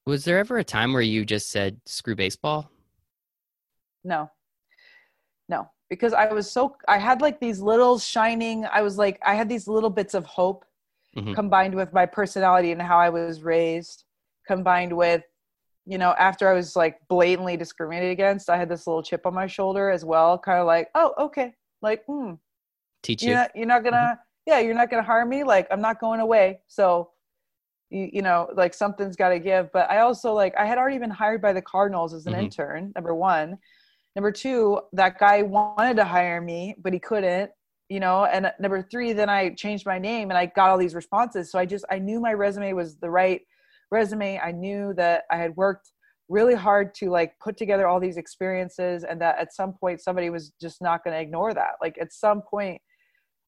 [0.06, 2.70] was there ever a time where you just said screw baseball?
[4.04, 4.30] No,
[5.88, 8.66] because I was so I had like these little shining.
[8.66, 10.64] I was like I had these little bits of hope
[11.16, 11.34] mm-hmm.
[11.34, 14.04] combined with my personality and how I was raised,
[14.46, 15.22] combined with
[15.84, 19.34] you know after I was like blatantly discriminated against, I had this little chip on
[19.34, 22.34] my shoulder as well, kind of like oh okay, like hmm,
[23.02, 23.30] teach you.
[23.30, 24.50] You're not, you're not gonna mm-hmm.
[24.50, 25.44] yeah, you're not gonna harm me.
[25.44, 26.60] Like I'm not going away.
[26.66, 27.10] So
[27.90, 30.98] you, you know like something's got to give but i also like i had already
[30.98, 32.42] been hired by the cardinals as an mm-hmm.
[32.42, 33.56] intern number one
[34.16, 37.50] number two that guy wanted to hire me but he couldn't
[37.88, 40.94] you know and number three then i changed my name and i got all these
[40.94, 43.42] responses so i just i knew my resume was the right
[43.92, 45.92] resume i knew that i had worked
[46.28, 50.30] really hard to like put together all these experiences and that at some point somebody
[50.30, 52.80] was just not going to ignore that like at some point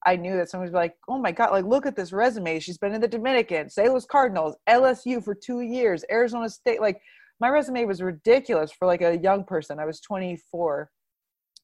[0.07, 2.61] I knew that someone was like, "Oh my god, like look at this resume.
[2.61, 3.91] She's been in the Dominican, St.
[3.91, 6.81] Louis Cardinals, LSU for 2 years, Arizona State.
[6.81, 7.01] Like
[7.41, 9.79] my resume was ridiculous for like a young person.
[9.79, 10.91] I was 24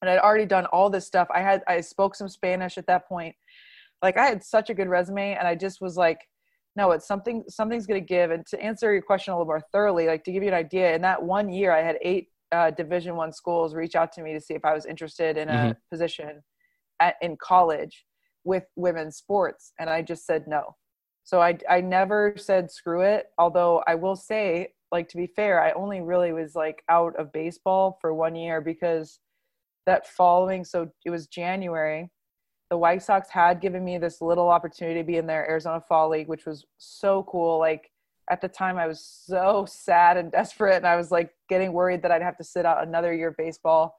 [0.01, 1.27] and I'd already done all this stuff.
[1.33, 3.35] I had I spoke some Spanish at that point.
[4.01, 6.19] Like I had such a good resume and I just was like,
[6.75, 9.61] no, it's something something's going to give and to answer your question a little more
[9.71, 12.71] thoroughly, like to give you an idea, in that one year I had 8 uh,
[12.71, 15.53] division 1 schools reach out to me to see if I was interested in a
[15.53, 15.71] mm-hmm.
[15.89, 16.43] position
[16.99, 18.05] at, in college
[18.45, 20.75] with women's sports and i just said no
[21.23, 25.61] so i i never said screw it although i will say like to be fair
[25.61, 29.19] i only really was like out of baseball for one year because
[29.85, 32.09] that following so it was january
[32.69, 36.09] the white sox had given me this little opportunity to be in their arizona fall
[36.09, 37.59] league which was so cool.
[37.59, 37.91] Like
[38.31, 42.01] at the time i was so sad and desperate and i was like getting worried
[42.01, 43.95] that i'd have to sit out another year of baseball.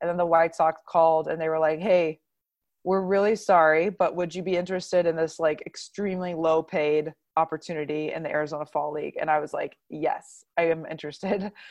[0.00, 2.20] And then the white sox called and they were like hey
[2.86, 8.12] we're really sorry, but would you be interested in this like extremely low paid opportunity
[8.12, 9.16] in the Arizona Fall League?
[9.20, 11.52] And I was like, yes, I am interested.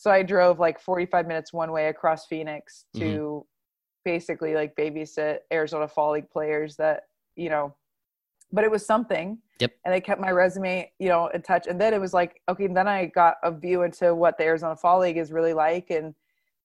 [0.00, 3.38] So I drove like 45 minutes one way across Phoenix to mm-hmm.
[4.04, 7.74] basically like babysit Arizona Fall League players that, you know,
[8.52, 9.38] but it was something.
[9.58, 9.72] Yep.
[9.84, 11.66] And I kept my resume, you know, in touch.
[11.66, 14.76] And then it was like, okay, then I got a view into what the Arizona
[14.76, 16.14] Fall League is really like and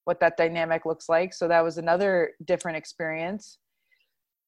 [0.03, 1.33] what that dynamic looks like.
[1.33, 3.57] So that was another different experience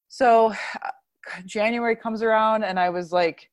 [0.07, 0.53] so
[1.45, 3.49] January comes around and I was like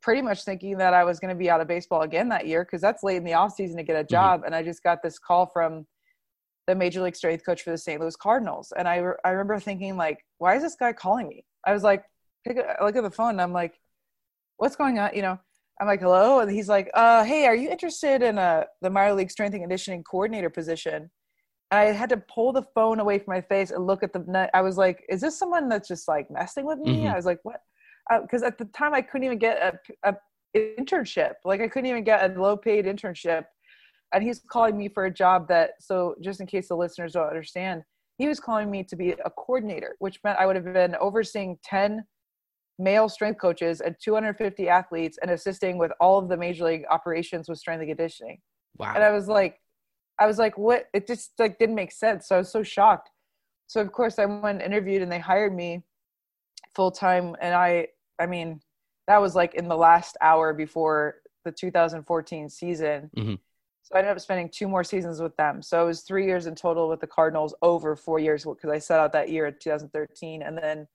[0.00, 2.64] pretty much thinking that I was going to be out of baseball again that year
[2.64, 4.14] because that's late in the off season to get a mm-hmm.
[4.14, 4.40] job.
[4.40, 4.46] Mm-hmm.
[4.46, 5.86] And I just got this call from
[6.66, 8.00] the major league strength coach for the St.
[8.00, 8.72] Louis Cardinals.
[8.76, 11.44] And I, re- I remember thinking like, why is this guy calling me?
[11.66, 12.04] I was like,
[12.46, 13.80] pick a, look at the phone and I'm like,
[14.58, 15.10] what's going on?
[15.14, 15.38] You know,
[15.80, 16.40] I'm like, hello.
[16.40, 19.54] And he's like, uh, Hey, are you interested in a, uh, the minor league strength
[19.54, 21.10] and conditioning coordinator position?
[21.70, 24.50] I had to pull the phone away from my face and look at the net.
[24.54, 26.98] I was like, is this someone that's just like messing with me?
[26.98, 27.08] Mm-hmm.
[27.08, 27.60] I was like, what?
[28.22, 30.16] Because uh, at the time I couldn't even get a, a
[30.56, 31.34] internship.
[31.44, 33.44] Like I couldn't even get a low paid internship.
[34.12, 37.28] And he's calling me for a job that, so just in case the listeners don't
[37.28, 37.82] understand,
[38.16, 41.58] he was calling me to be a coordinator, which meant I would have been overseeing
[41.62, 42.04] 10
[42.78, 47.48] male strength coaches and 250 athletes and assisting with all of the major league operations
[47.48, 48.38] with strength and conditioning.
[48.78, 48.92] Wow.
[48.94, 49.60] And I was like,
[50.18, 50.86] I was like, what?
[50.94, 52.28] It just like didn't make sense.
[52.28, 53.10] So I was so shocked.
[53.66, 55.84] So of course I went and interviewed and they hired me
[56.74, 57.36] full time.
[57.40, 58.60] And I, I mean,
[59.06, 63.10] that was like in the last hour before the 2014 season.
[63.16, 63.34] Mm-hmm.
[63.82, 65.62] So I ended up spending two more seasons with them.
[65.62, 68.78] So it was three years in total with the Cardinals over four years because I
[68.78, 70.42] set out that year in 2013.
[70.42, 70.86] And then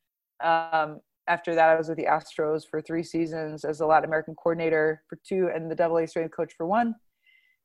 [0.43, 4.35] um, after that, I was with the Astros for three seasons as a Latin American
[4.35, 6.93] coordinator for two and the double A strength coach for one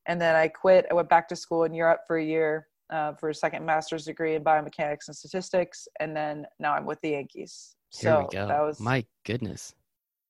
[0.09, 0.87] and then I quit.
[0.91, 4.07] I went back to school in Europe for a year uh, for a second master's
[4.07, 7.77] degree in biomechanics and statistics, and then now I'm with the Yankees.
[7.91, 8.49] Here so we go.
[8.49, 9.75] That was my goodness.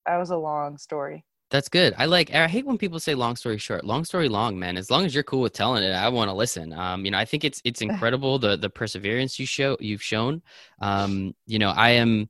[0.07, 1.25] That was a long story.
[1.51, 1.95] That's good.
[1.97, 2.35] I like.
[2.35, 4.77] I hate when people say "long story short." Long story long, man.
[4.77, 6.73] As long as you're cool with telling it, I want to listen.
[6.75, 10.43] Um, you know, I think it's it's incredible the the perseverance you show you've shown.
[10.81, 12.29] Um, you know, I am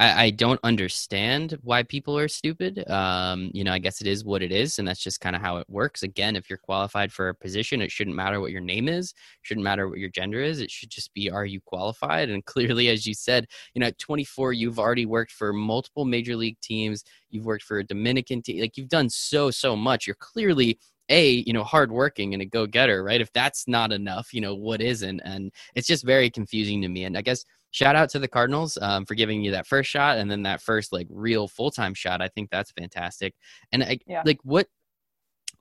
[0.00, 2.88] I, I don't understand why people are stupid.
[2.90, 5.42] Um, you know, I guess it is what it is, and that's just kind of
[5.42, 6.02] how it works.
[6.02, 9.62] Again, if you're qualified for a position, it shouldn't matter what your name is, shouldn't
[9.64, 10.60] matter what your gender is.
[10.60, 12.30] It should just be are you qualified?
[12.30, 16.34] And clearly, as you said, you know, at 24, you've already worked for multiple major
[16.34, 17.04] league teams.
[17.28, 18.60] You've worked for a Dominican team.
[18.60, 20.06] Like you've done so so much.
[20.06, 20.78] You're clearly
[21.10, 24.80] a you know hardworking and a go-getter right if that's not enough you know what
[24.80, 28.28] isn't and it's just very confusing to me and i guess shout out to the
[28.28, 31.70] Cardinals um, for giving you that first shot and then that first like real full
[31.70, 32.20] time shot.
[32.20, 33.34] I think that's fantastic.
[33.72, 34.22] And I, yeah.
[34.24, 34.66] like what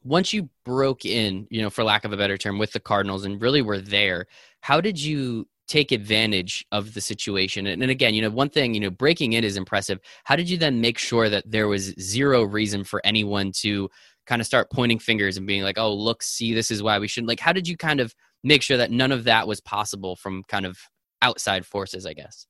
[0.04, 3.26] once you broke in, you know, for lack of a better term, with the Cardinals
[3.26, 4.28] and really were there,
[4.62, 7.68] how did you take advantage of the situation?
[7.68, 10.00] And, and again, you know, one thing, you know, breaking in is impressive.
[10.24, 13.90] How did you then make sure that there was zero reason for anyone to
[14.26, 17.08] kind of start pointing fingers and being like, oh, look, see, this is why we
[17.08, 17.30] shouldn't?
[17.30, 20.44] Like, how did you kind of make sure that none of that was possible from
[20.48, 20.80] kind of
[21.22, 22.48] outside forces, I guess.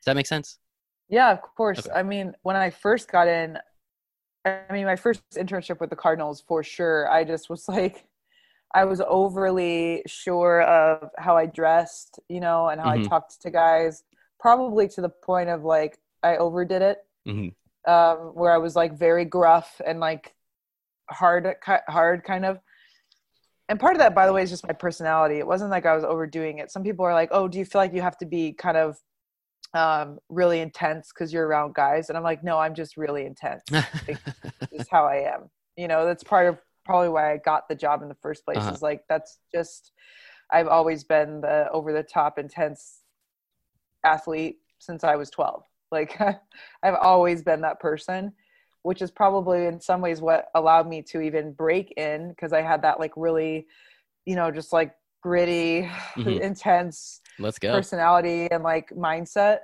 [0.00, 0.58] Does that make sense?
[1.08, 1.80] Yeah, of course.
[1.80, 1.90] Okay.
[1.90, 3.58] I mean, when I first got in,
[4.44, 8.06] I mean, my first internship with the Cardinals, for sure, I just was like,
[8.74, 13.04] I was overly sure of how I dressed, you know, and how mm-hmm.
[13.04, 14.04] I talked to guys,
[14.38, 17.90] probably to the point of like I overdid it, mm-hmm.
[17.90, 20.34] um, where I was like very gruff and like
[21.10, 21.54] hard,
[21.88, 22.60] hard kind of
[23.68, 25.38] and part of that by the way is just my personality.
[25.38, 26.70] It wasn't like i was overdoing it.
[26.70, 28.98] Some people are like oh do you feel like you have to be kind of
[29.74, 32.08] um, really intense because you're around guys?
[32.08, 33.62] And i'm like no i'm just really intense.
[34.72, 35.50] Is how i am.
[35.76, 38.56] You know that's part of probably why i got the job in the first place
[38.56, 38.72] uh-huh.
[38.72, 39.92] is like that's just
[40.50, 43.02] i've always been the over the top intense
[44.04, 46.18] athlete since i was 12 like
[46.82, 48.32] i've always been that person
[48.82, 52.62] which is probably in some ways what allowed me to even break in because I
[52.62, 53.66] had that like really,
[54.24, 55.82] you know, just like gritty,
[56.16, 56.28] mm-hmm.
[56.28, 59.58] intense let's go personality and like mindset.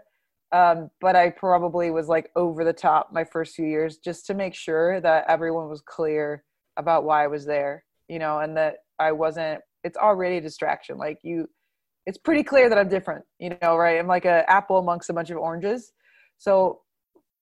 [0.53, 4.35] Um, but I probably was like over the top my first few years just to
[4.35, 6.44] make sure that everyone was clear
[6.77, 9.62] about why I was there, you know, and that I wasn't.
[9.83, 10.96] It's already a distraction.
[10.96, 11.48] Like you,
[12.07, 13.98] it's pretty clear that I'm different, you know, right?
[13.98, 15.92] I'm like an apple amongst a bunch of oranges.
[16.38, 16.83] So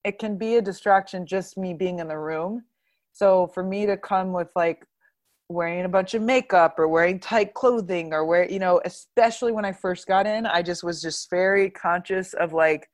[0.04, 2.64] it can be a distraction just me being in the room.
[3.12, 4.86] So for me to come with like
[5.48, 9.64] wearing a bunch of makeup or wearing tight clothing or wear, you know, especially when
[9.64, 12.88] I first got in, I just was just very conscious of like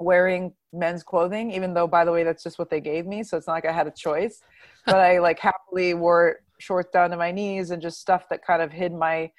[0.00, 3.22] wearing men's clothing, even though by the way, that's just what they gave me.
[3.22, 4.40] So it's not like I had a choice,
[4.86, 8.62] but I like happily wore shorts down to my knees and just stuff that kind
[8.62, 9.30] of hid my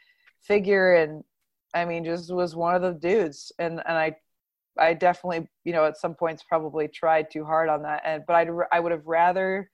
[0.42, 0.96] figure.
[0.96, 1.24] And
[1.74, 3.52] I mean, just was one of the dudes.
[3.60, 4.16] And, and I
[4.78, 8.36] I definitely, you know, at some points probably tried too hard on that end, but
[8.36, 9.70] I'd, I would have rather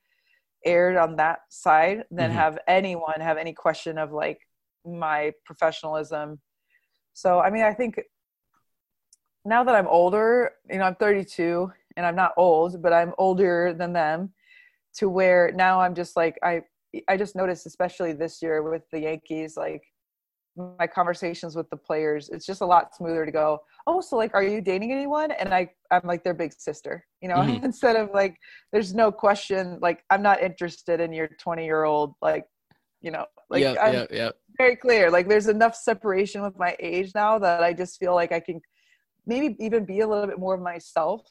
[0.64, 2.38] aired on that side than mm-hmm.
[2.38, 4.40] have anyone have any question of like
[4.84, 6.40] my professionalism.
[7.14, 8.00] So, I mean, I think
[9.44, 13.74] now that I'm older, you know, I'm 32 and I'm not old, but I'm older
[13.76, 14.32] than them
[14.94, 16.62] to where now I'm just like, I,
[17.08, 19.82] I just noticed, especially this year with the Yankees, like
[20.56, 24.34] my conversations with the players it's just a lot smoother to go oh so like
[24.34, 27.64] are you dating anyone and i i'm like their big sister you know mm-hmm.
[27.64, 28.36] instead of like
[28.70, 32.44] there's no question like i'm not interested in your 20 year old like
[33.00, 34.30] you know like yeah, I'm yeah, yeah.
[34.58, 38.30] very clear like there's enough separation with my age now that i just feel like
[38.30, 38.60] i can
[39.26, 41.22] maybe even be a little bit more of myself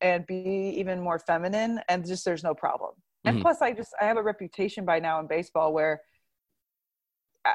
[0.00, 2.92] and be even more feminine and just there's no problem
[3.24, 3.42] and mm-hmm.
[3.42, 6.00] plus i just i have a reputation by now in baseball where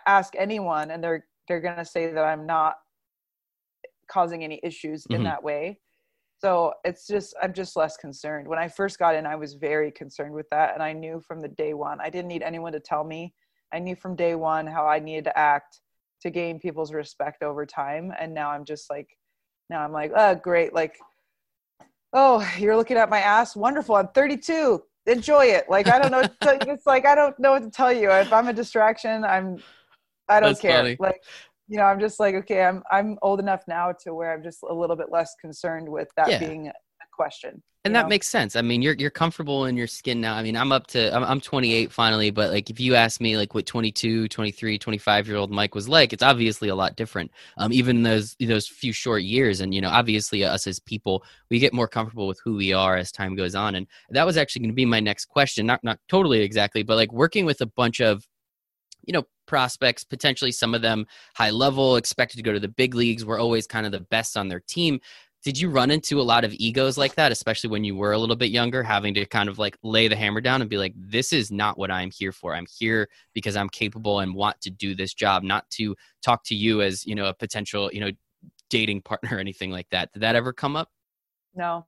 [0.05, 2.75] ask anyone and they're they're going to say that I'm not
[4.11, 5.15] causing any issues mm-hmm.
[5.15, 5.79] in that way.
[6.39, 8.47] So it's just I'm just less concerned.
[8.47, 11.41] When I first got in, I was very concerned with that and I knew from
[11.41, 11.99] the day one.
[12.01, 13.33] I didn't need anyone to tell me.
[13.73, 15.81] I knew from day one how I needed to act
[16.21, 19.07] to gain people's respect over time and now I'm just like
[19.69, 20.73] now I'm like, "Oh, great.
[20.73, 20.95] Like
[22.13, 23.55] oh, you're looking at my ass.
[23.55, 23.95] Wonderful.
[23.95, 25.65] I'm 32 enjoy it.
[25.69, 26.23] Like I don't know.
[26.41, 28.11] it's like I don't know what to tell you.
[28.11, 29.57] If I'm a distraction, I'm
[30.29, 30.77] I don't That's care.
[30.77, 30.97] Funny.
[30.99, 31.23] Like
[31.67, 34.59] you know, I'm just like okay, I'm I'm old enough now to where I'm just
[34.63, 36.39] a little bit less concerned with that yeah.
[36.39, 36.73] being a
[37.11, 37.63] question.
[37.87, 38.09] And that know?
[38.09, 38.55] makes sense.
[38.55, 40.35] I mean, you're you're comfortable in your skin now.
[40.35, 43.37] I mean, I'm up to I'm, I'm 28 finally, but like if you ask me
[43.37, 47.31] like what 22, 23, 25 year old Mike was like, it's obviously a lot different.
[47.57, 51.59] Um, even those those few short years, and you know, obviously us as people, we
[51.59, 53.75] get more comfortable with who we are as time goes on.
[53.75, 55.65] And that was actually going to be my next question.
[55.65, 58.27] Not not totally exactly, but like working with a bunch of
[59.05, 62.93] you know prospects potentially some of them high level expected to go to the big
[62.93, 64.99] leagues were always kind of the best on their team
[65.47, 68.17] did you run into a lot of egos like that, especially when you were a
[68.17, 70.93] little bit younger, having to kind of like lay the hammer down and be like,
[70.97, 72.53] this is not what I'm here for.
[72.53, 76.53] I'm here because I'm capable and want to do this job, not to talk to
[76.53, 78.11] you as, you know, a potential, you know,
[78.69, 80.11] dating partner or anything like that.
[80.11, 80.89] Did that ever come up?
[81.55, 81.85] No.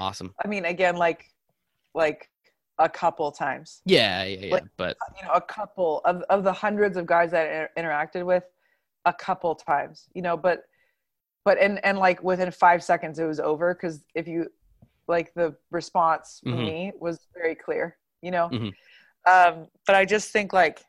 [0.00, 0.34] Awesome.
[0.44, 1.26] I mean, again, like,
[1.94, 2.28] like
[2.78, 3.82] a couple times.
[3.84, 4.52] Yeah, yeah, yeah.
[4.52, 7.70] Like, but you know, a couple of of the hundreds of guys that I inter-
[7.78, 8.42] interacted with,
[9.04, 10.08] a couple times.
[10.12, 10.64] You know, but
[11.44, 14.48] but and and like within five seconds it was over because if you
[15.06, 16.66] like the response from Mhm.
[16.66, 17.96] me was very clear.
[18.22, 18.72] You know, Mhm.
[19.26, 20.80] um, but I just think like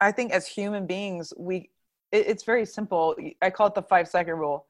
[0.00, 1.70] I think as human beings we
[2.12, 3.14] it, it's very simple.
[3.42, 4.66] I call it the five second rule.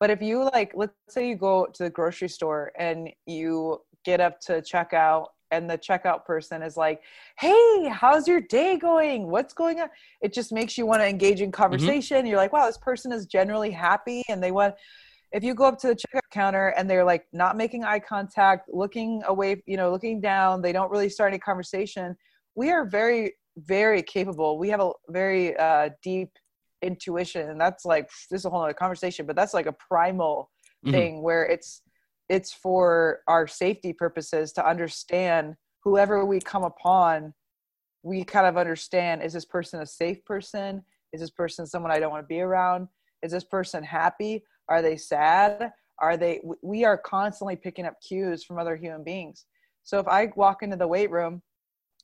[0.00, 4.20] But if you like, let's say you go to the grocery store and you get
[4.20, 7.02] up to checkout, and the checkout person is like,
[7.38, 9.30] "Hey, how's your day going?
[9.30, 9.88] What's going on?"
[10.20, 12.26] It just makes you want to engage in conversation.
[12.26, 14.74] You're like, "Wow, this person is generally happy," and they want.
[15.30, 18.68] If you go up to the checkout counter and they're like not making eye contact,
[18.72, 22.16] looking away, you know, looking down, they don't really start any conversation.
[22.54, 24.58] We are very, very capable.
[24.58, 26.30] We have a very uh, deep
[26.80, 30.48] intuition and that's like this is a whole other conversation but that's like a primal
[30.86, 30.92] Mhm.
[30.92, 31.82] thing where it's
[32.28, 37.32] it's for our safety purposes to understand whoever we come upon
[38.02, 41.98] we kind of understand is this person a safe person is this person someone i
[41.98, 42.88] don't want to be around
[43.22, 48.44] is this person happy are they sad are they we are constantly picking up cues
[48.44, 49.46] from other human beings
[49.82, 51.42] so if i walk into the weight room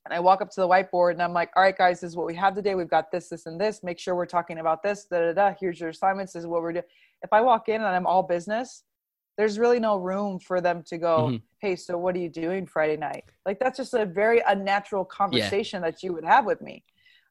[0.04, 2.16] and I walk up to the whiteboard and I'm like, all right, guys, this is
[2.16, 2.74] what we have today.
[2.74, 3.82] We've got this, this, and this.
[3.82, 5.06] Make sure we're talking about this.
[5.06, 5.54] Da da da.
[5.58, 6.34] Here's your assignments.
[6.34, 6.84] This is what we're doing.
[7.22, 8.82] If I walk in and I'm all business,
[9.37, 11.43] there's really no room for them to go, Mhm.
[11.61, 13.24] hey, so what are you doing Friday night?
[13.45, 16.85] Like that's just a very unnatural conversation that you would have with me.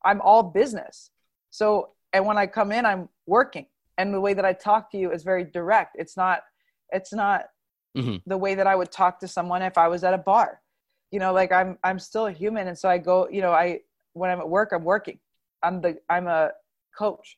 [0.04, 1.12] I'm all business.
[1.50, 3.66] So and when I come in, I'm working.
[3.98, 5.96] And the way that I talk to you is very direct.
[5.98, 6.44] It's not,
[6.92, 7.50] it's not
[7.96, 8.22] Mhm.
[8.26, 10.62] the way that I would talk to someone if I was at a bar
[11.12, 13.80] you know like i'm i'm still a human and so i go you know i
[14.14, 15.20] when i'm at work i'm working
[15.62, 16.50] i'm the i'm a
[16.98, 17.38] coach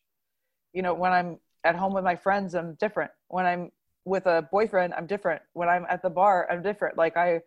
[0.72, 3.70] you know when i'm at home with my friends i'm different when i'm
[4.06, 5.42] with a boyfriend i'm different.
[5.54, 6.98] When i'm at the bar i'm different.
[6.98, 7.42] Like i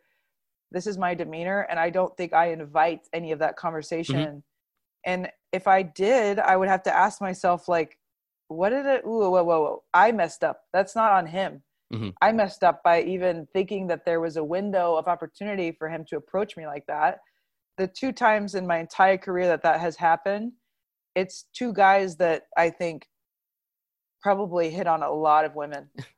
[0.71, 4.43] this is my demeanor and i don't think i invite any of that conversation.
[5.07, 7.99] And if i did i would have to ask myself like
[8.49, 10.63] what did it ooh, whoa whoa whoa i messed up.
[10.73, 11.63] That's not on him.
[11.93, 12.13] Mhm.
[12.21, 16.05] i messed up by even thinking that there was a window of opportunity for him
[16.09, 17.21] to approach me like that.
[17.79, 20.53] The two times in my entire career that that has happened
[21.15, 23.09] it's two guys that i think
[24.21, 25.89] probably hit on a lot of women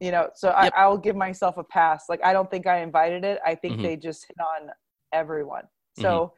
[0.00, 0.72] you know so Yep.
[0.76, 3.78] I, i'll give myself a pass like i don't think i invited it i think
[3.78, 3.82] Mhm.
[3.82, 4.70] they just hit on
[5.12, 5.64] everyone
[5.98, 6.34] so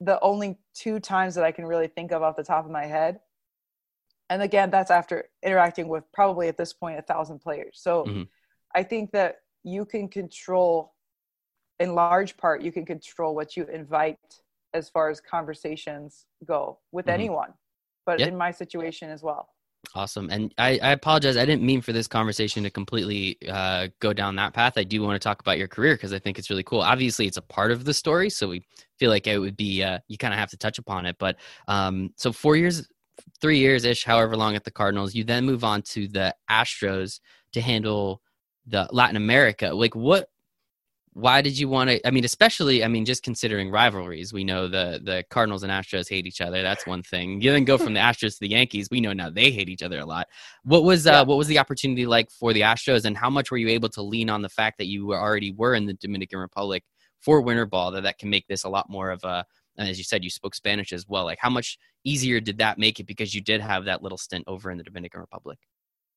[0.00, 2.86] the only two times that i can really think of off the top of my
[2.86, 3.20] head
[4.30, 8.28] and again that's after interacting with probably at this point a thousand players so Mhm.
[8.74, 10.94] i think that you can control
[11.80, 14.40] in large part you can control what you invite
[14.74, 17.12] as far as conversations go with Mhm.
[17.12, 17.54] anyone
[18.06, 18.28] but Yeah.
[18.28, 19.55] in my situation as well
[19.94, 20.28] Awesome.
[20.30, 21.36] And I, I apologize.
[21.38, 24.74] I didn't mean for this conversation to completely uh, go down that path.
[24.76, 26.80] I do want to talk about your career because I think it's really cool.
[26.80, 28.28] Obviously, it's a part of the story.
[28.28, 28.62] So we
[28.98, 31.16] feel like it would be, uh, you kind of have to touch upon it.
[31.18, 32.86] But um, so four years,
[33.40, 37.20] three years ish, however long at the Cardinals, you then move on to the Astros
[37.52, 38.20] to handle
[38.66, 39.68] the Latin America.
[39.68, 40.28] Like, what?
[41.16, 42.06] Why did you want to?
[42.06, 46.10] I mean, especially, I mean, just considering rivalries, we know the the Cardinals and Astros
[46.10, 46.60] hate each other.
[46.60, 47.40] That's one thing.
[47.40, 48.88] You then go from the Astros to the Yankees.
[48.90, 50.26] We know now they hate each other a lot.
[50.64, 53.56] What was uh, what was the opportunity like for the Astros, and how much were
[53.56, 56.38] you able to lean on the fact that you were already were in the Dominican
[56.38, 56.84] Republic
[57.22, 59.46] for winter ball that that can make this a lot more of a
[59.78, 61.24] and as you said you spoke Spanish as well.
[61.24, 64.44] Like how much easier did that make it because you did have that little stint
[64.46, 65.58] over in the Dominican Republic?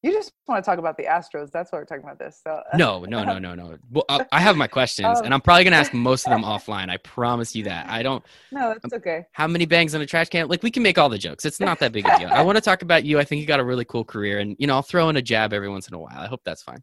[0.02, 2.62] You just want to talk about the astros that's why we're talking about this so
[2.74, 3.78] No, no, no, no, no.
[3.92, 6.44] Well, I, I have my questions, Um, and I'm probably gonna ask most of them
[6.44, 6.90] offline.
[6.90, 7.90] I promise you that.
[7.90, 8.24] I don't.
[8.52, 10.48] no that's okay How many bangs on a trash can?
[10.48, 11.46] Like we can make all the jokes.
[11.46, 12.30] It's not that big a deal.
[12.32, 13.20] I want to talk about you.
[13.20, 15.22] I think you got a really cool career, and you know I'll throw in a
[15.22, 16.18] jab every once in a while.
[16.18, 16.82] I hope that's fine.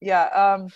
[0.00, 0.68] yeah um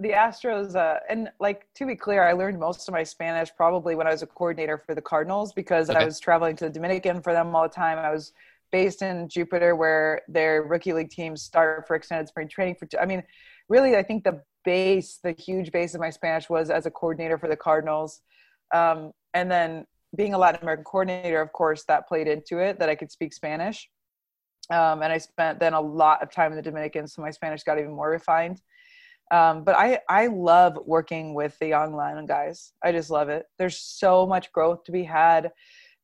[0.00, 3.94] the astros uh and like to be clear i learned most of my spanish probably
[3.94, 6.00] when i was a coordinator for the cardinals because Okay.
[6.00, 8.32] i was traveling to the dominican for them all the time i was
[8.72, 13.06] based in jupiter where their rookie league teams start for extended spring training for i
[13.06, 13.22] mean
[13.68, 17.38] really i think the base the huge base of my spanish was as a coordinator
[17.38, 18.20] for the cardinals
[18.74, 19.84] um, and then
[20.16, 23.32] being a latin american coordinator of course that played into it that i could speak
[23.32, 23.88] spanish
[24.70, 27.62] um, and i spent then a lot of time in the dominican so my spanish
[27.62, 28.60] got even more refined
[29.32, 32.74] um, but I, I love working with the young Lion guys.
[32.84, 33.46] I just love it.
[33.58, 35.50] There's so much growth to be had.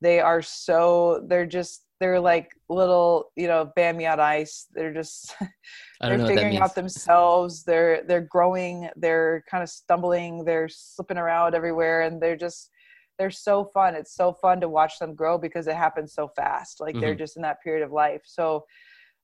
[0.00, 4.66] They are so, they're just, they're like little you know Bambi on ice.
[4.72, 5.34] They're just
[6.00, 7.64] they're figuring out themselves.
[7.64, 8.88] They're they're growing.
[8.96, 10.44] They're kind of stumbling.
[10.44, 12.70] They're slipping around everywhere and they're just
[13.18, 13.94] they're so fun.
[13.94, 16.80] It's so fun to watch them grow because it happens so fast.
[16.80, 17.00] Like mm-hmm.
[17.00, 18.22] they're just in that period of life.
[18.24, 18.64] So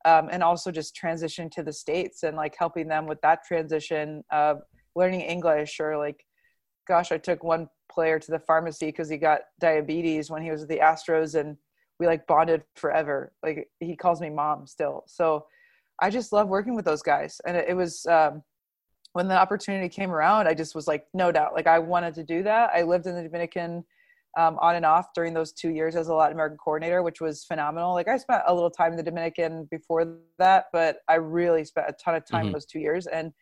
[0.05, 4.23] um, and also just transition to the states and like helping them with that transition
[4.31, 4.61] of
[4.95, 6.25] learning english or like
[6.87, 10.63] gosh i took one player to the pharmacy because he got diabetes when he was
[10.63, 11.57] at the astros and
[11.99, 13.33] we like bonded forever.
[13.43, 15.05] Like he calls me mom still.
[15.07, 15.47] So
[16.01, 17.41] I just love working with those guys.
[17.47, 18.43] And it, it was um,
[19.13, 22.25] when the opportunity came around, I just was like, no doubt, like I wanted to
[22.25, 22.71] do that.
[22.75, 23.85] I lived in the Dominican
[24.37, 27.45] um, on and off during those two years as a Latin American coordinator, which was
[27.45, 27.95] phenomenal.
[27.95, 31.89] Like I spent a little time in the Dominican before that, but I really spent
[31.89, 32.55] a ton of time mm-hmm.
[32.55, 33.07] those two years.
[33.07, 33.33] And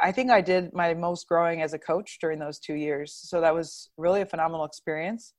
[0.00, 3.12] I think I did my most growing as a coach during those two years.
[3.14, 5.34] So that was really a phenomenal experience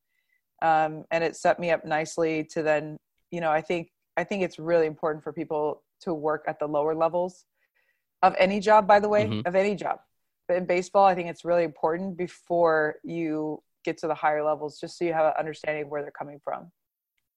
[0.61, 2.97] um, and it set me up nicely to then
[3.31, 6.67] you know i think i think it's really important for people to work at the
[6.67, 7.45] lower levels
[8.21, 9.47] of any job by the way mm-hmm.
[9.47, 9.99] of any job.
[10.47, 14.79] But in baseball i think it's really important before you get to the higher levels
[14.79, 16.71] just so you have an understanding of where they're coming from.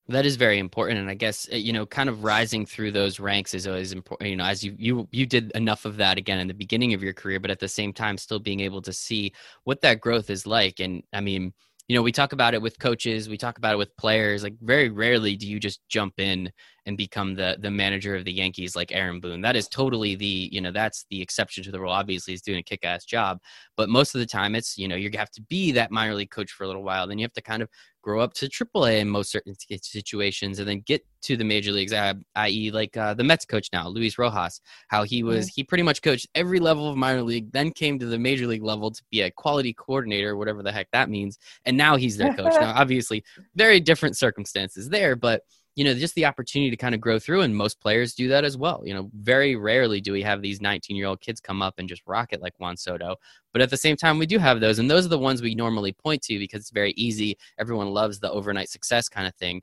[0.08, 3.18] That is very important and i guess uh, you know kind of rising through those
[3.18, 6.40] ranks is always important you know as you you you did enough of that again
[6.40, 8.92] in the beginning of your career but at the same time still being able to
[8.92, 9.32] see
[9.64, 10.80] what that growth is like.
[10.80, 11.54] And i mean
[11.89, 14.43] you know, we talk about it with coaches, we talk about it with players.
[14.43, 16.51] Like very rarely do you just jump in
[16.87, 19.41] and become the the manager of the Yankees like Aaron Boone.
[19.41, 21.93] That is totally the, you know, that's the exception to the rule.
[21.93, 23.39] Obviously, he's doing a kick-ass job,
[23.76, 26.30] but most of the time it's, you know, you have to be that minor league
[26.30, 27.07] coach for a little while.
[27.07, 27.68] Then you have to kind of
[28.03, 31.93] grow up to AAA in most certain situations, and then get to the major leagues.
[31.93, 35.53] I.e., like uh, the Mets coach now, Luis Rojas, how he was, mm-hmm.
[35.57, 38.62] he pretty much coached every level of minor league, then came to the major league
[38.62, 42.35] level to be a quality coordinator, whatever the heck that means, and now he's their
[42.35, 42.53] coach.
[42.61, 43.24] now, obviously,
[43.57, 45.41] very different circumstances there, but
[45.76, 47.40] you know, just the opportunity to kind of grow through.
[47.40, 48.82] And most players do that as well.
[48.84, 51.88] You know, very rarely do we have these 19 year old kids come up and
[51.88, 53.16] just rock it like Juan Soto.
[53.52, 54.78] But at the same time, we do have those.
[54.78, 57.36] And those are the ones we normally point to because it's very easy.
[57.58, 59.62] Everyone loves the overnight success kind of thing.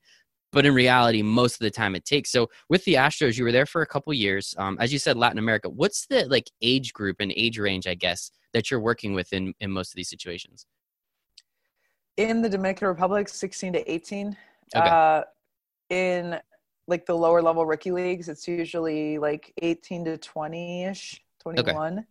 [0.51, 2.29] But in reality, most of the time it takes.
[2.29, 4.53] So with the Astros, you were there for a couple years.
[4.57, 5.69] Um, as you said, Latin America.
[5.69, 9.53] What's the like age group and age range, I guess, that you're working with in,
[9.61, 10.65] in most of these situations?
[12.17, 14.35] In the Dominican Republic, 16 to 18.
[14.75, 14.89] Okay.
[14.89, 15.23] Uh,
[15.91, 16.39] in
[16.87, 21.93] like the lower level rookie leagues, it's usually like 18 to 20 ish, 21.
[21.93, 22.05] Okay.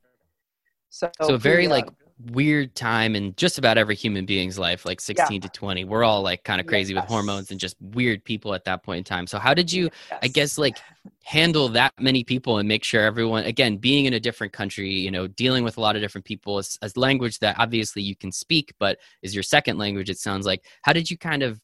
[0.91, 1.89] So, so very like
[2.33, 5.41] weird time in just about every human being's life, like 16 yeah.
[5.41, 5.85] to 20.
[5.85, 7.03] We're all like kind of crazy yes.
[7.03, 9.27] with hormones and just weird people at that point in time.
[9.27, 10.19] So how did you, yes.
[10.23, 10.79] I guess, like
[11.25, 15.11] handle that many people and make sure everyone, again, being in a different country, you
[15.11, 18.33] know, dealing with a lot of different people as, as language that obviously you can
[18.33, 20.65] speak, but is your second language, it sounds like.
[20.83, 21.61] How did you kind of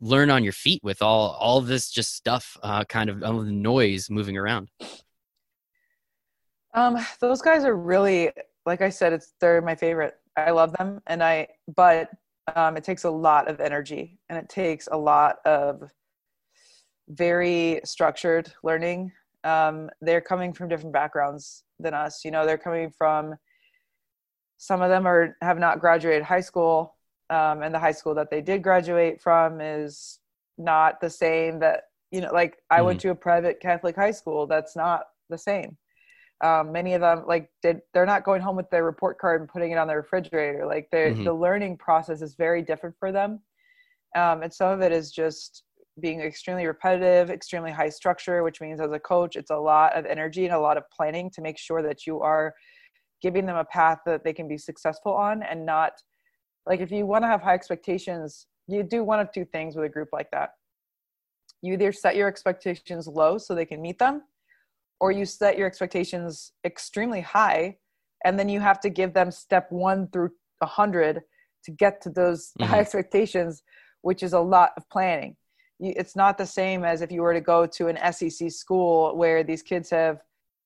[0.00, 3.52] learn on your feet with all all this just stuff uh, kind of all the
[3.52, 4.68] noise moving around?
[6.74, 8.30] Um those guys are really
[8.64, 10.14] like i said it's they're my favorite.
[10.36, 12.10] I love them and i but
[12.54, 15.90] um it takes a lot of energy and it takes a lot of
[17.08, 19.12] very structured learning.
[19.44, 23.34] Um they're coming from different backgrounds than us you know they're coming from
[24.58, 26.94] some of them are have not graduated high school
[27.30, 30.18] um, and the high school that they did graduate from is
[30.58, 32.86] not the same that you know like i mm-hmm.
[32.86, 35.76] went to a private catholic high school that's not the same
[36.42, 39.48] um, many of them like did they're not going home with their report card and
[39.48, 41.24] putting it on the refrigerator like mm-hmm.
[41.24, 43.40] the learning process is very different for them
[44.16, 45.62] um, and some of it is just
[46.00, 50.04] being extremely repetitive extremely high structure which means as a coach it's a lot of
[50.06, 52.54] energy and a lot of planning to make sure that you are
[53.22, 55.92] giving them a path that they can be successful on and not
[56.70, 59.84] like if you want to have high expectations you do one of two things with
[59.84, 60.50] a group like that
[61.62, 64.22] you either set your expectations low so they can meet them
[65.00, 67.76] or you set your expectations extremely high
[68.24, 71.20] and then you have to give them step one through a hundred
[71.64, 72.70] to get to those mm-hmm.
[72.70, 73.62] high expectations
[74.02, 75.36] which is a lot of planning
[75.80, 79.42] it's not the same as if you were to go to an sec school where
[79.42, 80.20] these kids have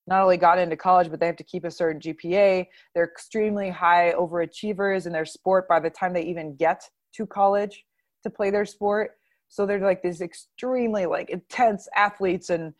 [0.07, 2.67] not only got into college, but they have to keep a certain GPA.
[2.93, 7.85] They're extremely high overachievers in their sport by the time they even get to college
[8.23, 9.11] to play their sport.
[9.47, 12.73] So they're like these extremely like intense athletes and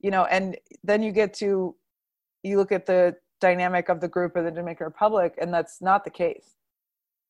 [0.00, 1.74] you know, and then you get to
[2.42, 6.04] you look at the dynamic of the group of the Dominican Republic, and that's not
[6.04, 6.54] the case.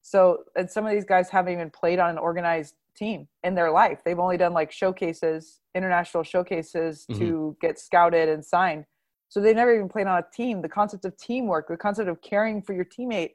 [0.03, 3.71] So, and some of these guys haven't even played on an organized team in their
[3.71, 4.01] life.
[4.05, 7.21] They've only done like showcases, international showcases mm-hmm.
[7.21, 8.85] to get scouted and signed.
[9.29, 10.63] So they never even played on a team.
[10.63, 13.33] The concept of teamwork, the concept of caring for your teammate,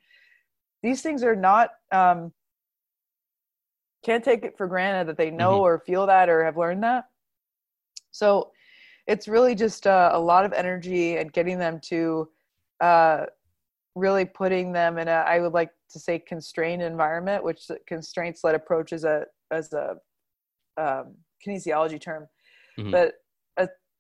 [0.82, 2.34] these things are not um,
[4.04, 5.62] can't take it for granted that they know mm-hmm.
[5.62, 7.06] or feel that or have learned that.
[8.12, 8.52] So
[9.08, 12.30] it's really just uh, a lot of energy and getting them to
[12.82, 13.26] uh,
[13.96, 18.56] really putting them in a I would like to say constrained environment, which constraints led
[18.56, 19.96] approach is a as a
[20.78, 21.16] um,
[21.46, 22.28] kinesiology term,
[22.78, 22.92] mm-hmm.
[22.92, 23.14] but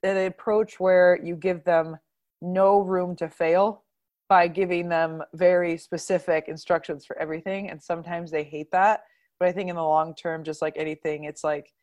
[0.03, 1.97] an approach where you give them
[2.41, 3.83] no room to fail
[4.29, 7.69] by giving them very specific instructions for everything.
[7.69, 9.03] And sometimes they hate that.
[9.39, 11.73] But i think in the long term just like anything it's like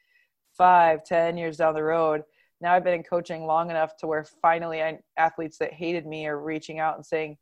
[0.57, 2.23] five ten years down the road
[2.61, 6.27] now i've been in coaching long enough to where finally I, athletes that hated me
[6.27, 7.37] are reaching out and saying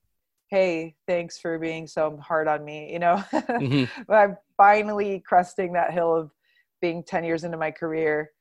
[0.49, 3.22] hey thanks for being so hard on me you know?
[3.33, 4.03] Mm-hmm.
[4.09, 6.33] but i'm finally cresting that hill of
[6.81, 8.33] being 10 years into my career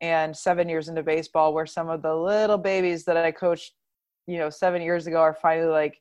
[0.00, 3.72] and seven years into baseball where some of the little babies that i coached
[4.26, 5.98] you know seven years ago are finally like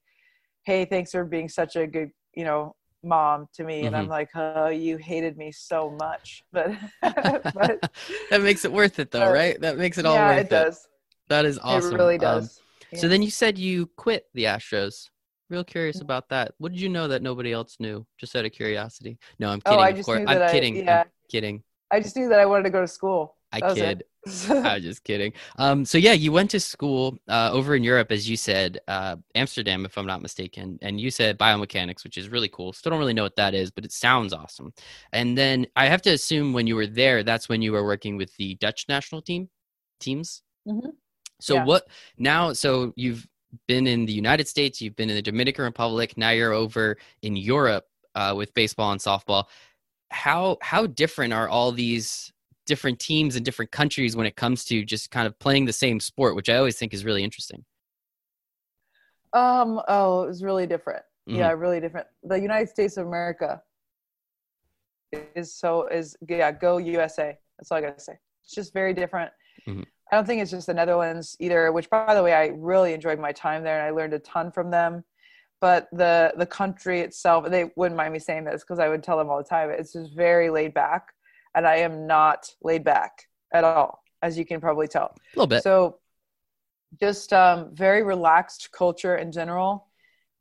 [0.64, 3.88] hey thanks for being such a good you know mom to me mm-hmm.
[3.88, 4.12] and i'm mm-hmm.
[4.12, 6.72] like oh you hated me so much but,
[7.02, 7.92] but
[8.30, 10.46] that makes it worth it though uh, right that makes it all yeah, worth it,
[10.46, 10.88] it does
[11.30, 13.00] that is awesome it really um, does um, yeah.
[13.00, 15.10] so then you said you quit the astros
[15.50, 16.06] real curious mm-hmm.
[16.06, 19.50] about that what did you know that nobody else knew just out of curiosity no
[19.50, 21.02] i'm kidding oh, I just of course i'm kidding yeah.
[21.02, 24.04] I'm kidding i just knew that i wanted to go to school I kid.
[24.50, 25.34] I was just kidding.
[25.58, 29.18] Um, so yeah, you went to school uh, over in Europe, as you said, uh,
[29.36, 32.74] Amsterdam, if I'm not mistaken, and you said biomechanics, which is really cool.
[32.74, 34.74] Still don't really know what that is, but it sounds awesome.
[35.14, 38.18] And then I have to assume when you were there, that's when you were working
[38.18, 39.50] with the Dutch national team
[40.00, 40.42] teams.
[40.68, 40.90] Mm-hmm.
[41.40, 41.66] So yeah.
[41.66, 41.88] what
[42.18, 42.54] now?
[42.54, 43.28] So you've
[43.68, 47.36] been in the United States, you've been in the Dominican Republic, now you're over in
[47.36, 47.86] Europe
[48.16, 49.46] uh, with baseball and softball.
[50.10, 52.32] How how different are all these
[52.66, 56.00] different teams in different countries when it comes to just kind of playing the same
[56.00, 57.64] sport, which I always think is really interesting.
[59.34, 61.04] Um, oh, it was really different.
[61.30, 61.40] Mm-hmm.
[61.40, 62.08] Yeah, really different.
[62.24, 63.62] The United States of America
[65.36, 67.38] is so is yeah, go USA.
[67.58, 68.18] That's all I gotta say.
[68.44, 69.32] It's just very different.
[69.68, 69.84] Mm-hmm.
[70.12, 73.20] I don't think it's just the Netherlands either, which by the way, I really enjoyed
[73.20, 75.04] my time there and I learned a ton from them.
[75.62, 79.18] But the the country itself, they wouldn't mind me saying this because I would tell
[79.18, 79.70] them all the time.
[79.72, 81.15] It's just very laid back
[81.56, 85.16] and I am not laid back at all, as you can probably tell.
[85.16, 85.64] A little bit.
[85.64, 85.98] So,
[87.00, 89.88] just um, very relaxed culture in general.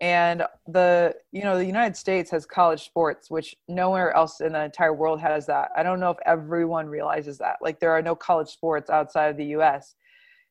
[0.00, 4.64] And the you know the United States has college sports, which nowhere else in the
[4.64, 5.70] entire world has that.
[5.76, 7.56] I don't know if everyone realizes that.
[7.62, 9.94] Like there are no college sports outside of the U.S.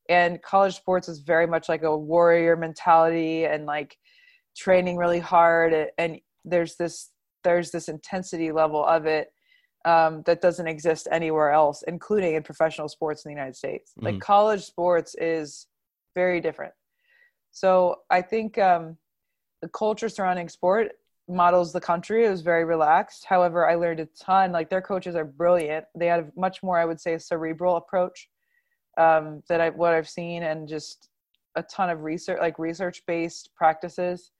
[0.09, 3.97] And college sports is very much like a warrior mentality and like
[4.55, 5.89] training really hard.
[5.97, 7.09] And there's this
[7.43, 9.33] there's this intensity level of it
[9.85, 13.91] um, that doesn't exist anywhere else, including in professional sports in the United States.
[13.91, 14.05] Mm-hmm.
[14.05, 15.67] Like college sports is
[16.15, 16.73] very different.
[17.51, 18.97] So I think um,
[19.61, 20.93] the culture surrounding sport
[21.27, 22.25] models the country.
[22.25, 23.25] It was very relaxed.
[23.25, 24.51] However, I learned a ton.
[24.51, 25.85] Like their coaches are brilliant.
[25.95, 28.29] They had a much more, I would say, a cerebral approach
[28.97, 31.09] um, that I what I've seen, and just
[31.55, 34.31] a ton of research, like research based practices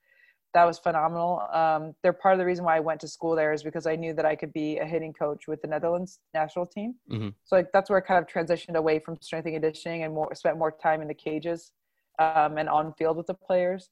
[0.54, 1.42] that was phenomenal.
[1.52, 3.96] Um, they're part of the reason why I went to school there is because I
[3.96, 6.94] knew that I could be a hitting coach with the Netherlands national team.
[7.10, 7.30] Mm-hmm.
[7.44, 10.32] So like that's where I kind of transitioned away from strength and conditioning and more
[10.34, 11.72] spent more time in the cages
[12.20, 13.90] um, and on field with the players.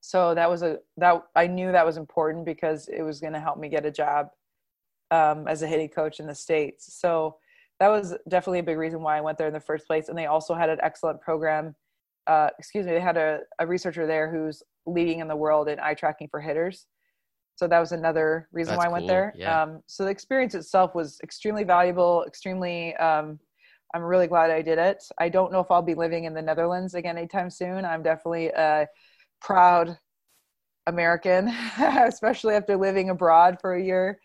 [0.00, 3.40] So that was a that I knew that was important because it was going to
[3.40, 4.28] help me get a job
[5.10, 6.98] um, as a hitting coach in the states.
[6.98, 7.36] So
[7.80, 10.08] that was definitely a big reason why I went there in the first place.
[10.08, 11.74] And they also had an excellent program.
[12.26, 15.78] Uh, excuse me, they had a, a researcher there who's leading in the world in
[15.80, 16.86] eye tracking for hitters.
[17.56, 19.32] So that was another reason That's why I went there.
[19.36, 19.62] Yeah.
[19.62, 22.94] Um, so the experience itself was extremely valuable, extremely.
[22.96, 23.38] Um,
[23.94, 25.02] I'm really glad I did it.
[25.18, 27.84] I don't know if I'll be living in the Netherlands again anytime soon.
[27.84, 28.86] I'm definitely a
[29.40, 29.96] proud
[30.86, 34.20] American, especially after living abroad for a year.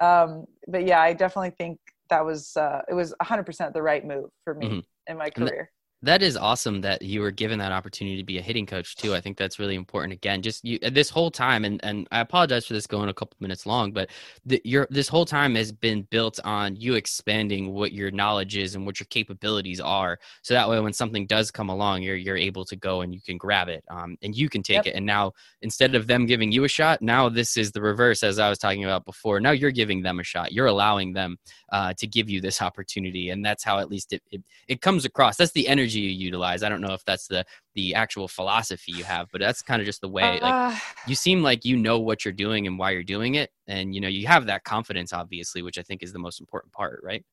[0.00, 1.78] Um, but yeah, I definitely think
[2.10, 4.78] that was uh, it was 100% the right move for me mm-hmm.
[5.06, 5.70] in my career
[6.02, 9.14] that is awesome that you were given that opportunity to be a hitting coach too.
[9.14, 10.12] I think that's really important.
[10.12, 13.36] Again, just you, this whole time, and and I apologize for this going a couple
[13.40, 14.10] minutes long, but
[14.44, 18.74] the, your this whole time has been built on you expanding what your knowledge is
[18.74, 20.18] and what your capabilities are.
[20.42, 23.20] So that way, when something does come along, you're you're able to go and you
[23.20, 24.86] can grab it, um, and you can take yep.
[24.86, 24.94] it.
[24.94, 28.40] And now instead of them giving you a shot, now this is the reverse, as
[28.40, 29.38] I was talking about before.
[29.38, 30.52] Now you're giving them a shot.
[30.52, 31.38] You're allowing them
[31.70, 35.04] uh, to give you this opportunity, and that's how at least it, it it comes
[35.04, 35.36] across.
[35.36, 36.62] That's the energy you utilize.
[36.62, 39.86] I don't know if that's the the actual philosophy you have, but that's kind of
[39.86, 40.38] just the way.
[40.40, 40.76] Like uh,
[41.06, 44.00] you seem like you know what you're doing and why you're doing it, and you
[44.00, 47.24] know you have that confidence, obviously, which I think is the most important part, right?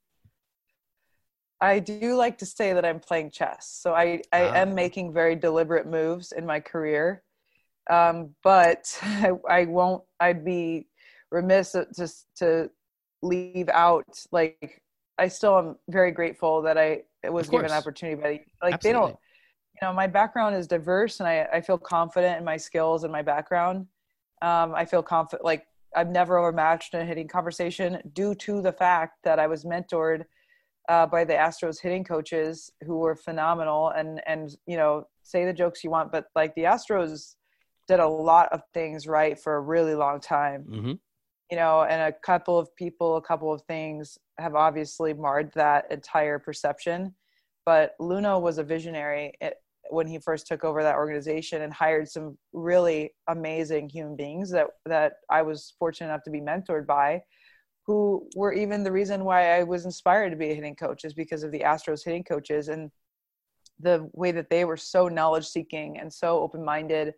[1.62, 5.14] I do like to say that I'm playing chess, so I I uh, am making
[5.14, 7.24] very deliberate moves in my career,
[7.90, 10.04] um, but I, I won't.
[10.20, 10.88] I'd be
[11.32, 11.88] remiss to
[12.38, 12.70] to
[13.22, 14.82] leave out like
[15.20, 18.30] I still am very grateful that I was given an opportunity by
[18.64, 18.80] like Absolutely.
[18.82, 19.12] they don't
[19.82, 23.12] you know my background is diverse and I, I feel confident in my skills and
[23.12, 23.88] my background
[24.42, 25.66] um, i feel confident like
[25.96, 30.24] i've never overmatched in a hitting conversation due to the fact that i was mentored
[30.88, 35.54] uh, by the astros hitting coaches who were phenomenal and and you know say the
[35.54, 37.36] jokes you want but like the astros
[37.88, 40.94] did a lot of things right for a really long time mm-hmm.
[41.50, 45.86] You know and a couple of people a couple of things have obviously marred that
[45.92, 47.14] entire perception
[47.66, 49.34] but Luhnow was a visionary
[49.90, 54.68] when he first took over that organization and hired some really amazing human beings that
[54.86, 57.22] that I was fortunate enough to be mentored by
[57.86, 61.14] who were even the reason why I was inspired to be a hitting coach is
[61.14, 62.92] because of the Astros hitting coaches and
[63.80, 67.16] the way that they were so knowledge seeking and so open minded.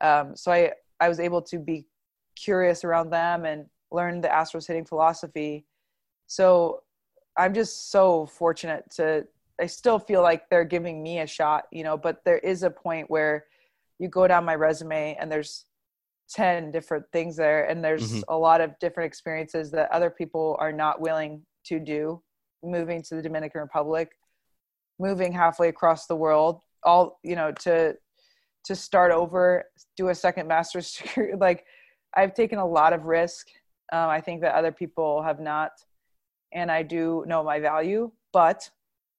[0.00, 1.86] Um, so I I was able to be
[2.36, 5.66] curious around them and learn the Astros hitting philosophy.
[6.26, 6.82] So
[7.36, 9.26] I'm just so fortunate to
[9.60, 12.70] I still feel like they're giving me a shot, you know, but there is a
[12.70, 13.44] point where
[14.00, 15.66] you go down my resume and there's
[16.30, 18.22] 10 different things there and there's mm-hmm.
[18.28, 22.20] a lot of different experiences that other people are not willing to do
[22.64, 24.12] moving to the Dominican Republic,
[24.98, 27.94] moving halfway across the world, all, you know, to
[28.64, 29.64] to start over,
[29.94, 31.34] do a second master's degree.
[31.34, 31.66] like
[32.16, 33.48] I've taken a lot of risk.
[33.92, 35.72] Um, I think that other people have not
[36.54, 38.70] and I do know my value, but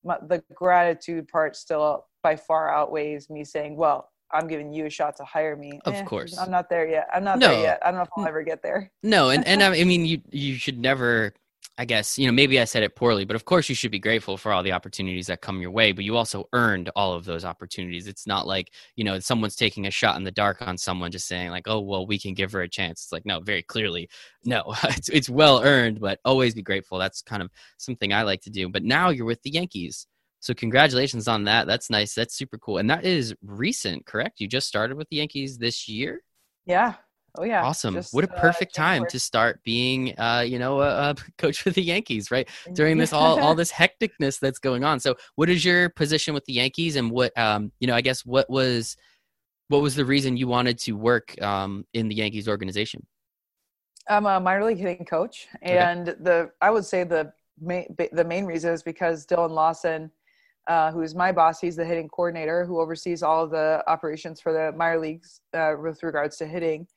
[0.03, 4.89] my, the gratitude part still by far outweighs me saying, well, I'm giving you a
[4.89, 5.79] shot to hire me.
[5.85, 6.37] Of eh, course.
[6.37, 7.07] I'm not there yet.
[7.13, 7.49] I'm not no.
[7.49, 7.79] there yet.
[7.83, 8.91] I don't know if I'll ever get there.
[9.03, 11.33] No, and, and I mean you you should never
[11.77, 13.99] I guess, you know, maybe I said it poorly, but of course you should be
[13.99, 17.25] grateful for all the opportunities that come your way, but you also earned all of
[17.25, 18.07] those opportunities.
[18.07, 21.27] It's not like, you know, someone's taking a shot in the dark on someone just
[21.27, 24.09] saying like, "Oh, well, we can give her a chance." It's like, no, very clearly,
[24.45, 24.73] no.
[24.85, 26.97] it's it's well earned, but always be grateful.
[26.97, 28.69] That's kind of something I like to do.
[28.69, 30.07] But now you're with the Yankees.
[30.39, 31.67] So congratulations on that.
[31.67, 32.13] That's nice.
[32.13, 32.77] That's super cool.
[32.77, 34.39] And that is recent, correct?
[34.39, 36.21] You just started with the Yankees this year?
[36.65, 36.95] Yeah.
[37.37, 37.63] Oh yeah.
[37.63, 37.95] Awesome.
[37.95, 41.15] Just, what a uh, perfect uh, time to start being uh, you know, a, a,
[41.37, 42.47] coach for the Yankees, right?
[42.73, 44.99] During this all all this hecticness that's going on.
[44.99, 48.25] So what is your position with the Yankees and what um, you know, I guess
[48.25, 48.95] what was
[49.67, 53.05] what was the reason you wanted to work um, in the Yankees organization?
[54.07, 56.19] I'm a minor league hitting coach, and okay.
[56.21, 60.11] the I would say the main the main reason is because Dillon Lawson
[60.67, 61.59] uh, who is my boss.
[61.59, 65.73] He's the hitting coordinator who oversees all of the operations for the minor leagues uh,
[65.79, 66.87] with regards to hitting.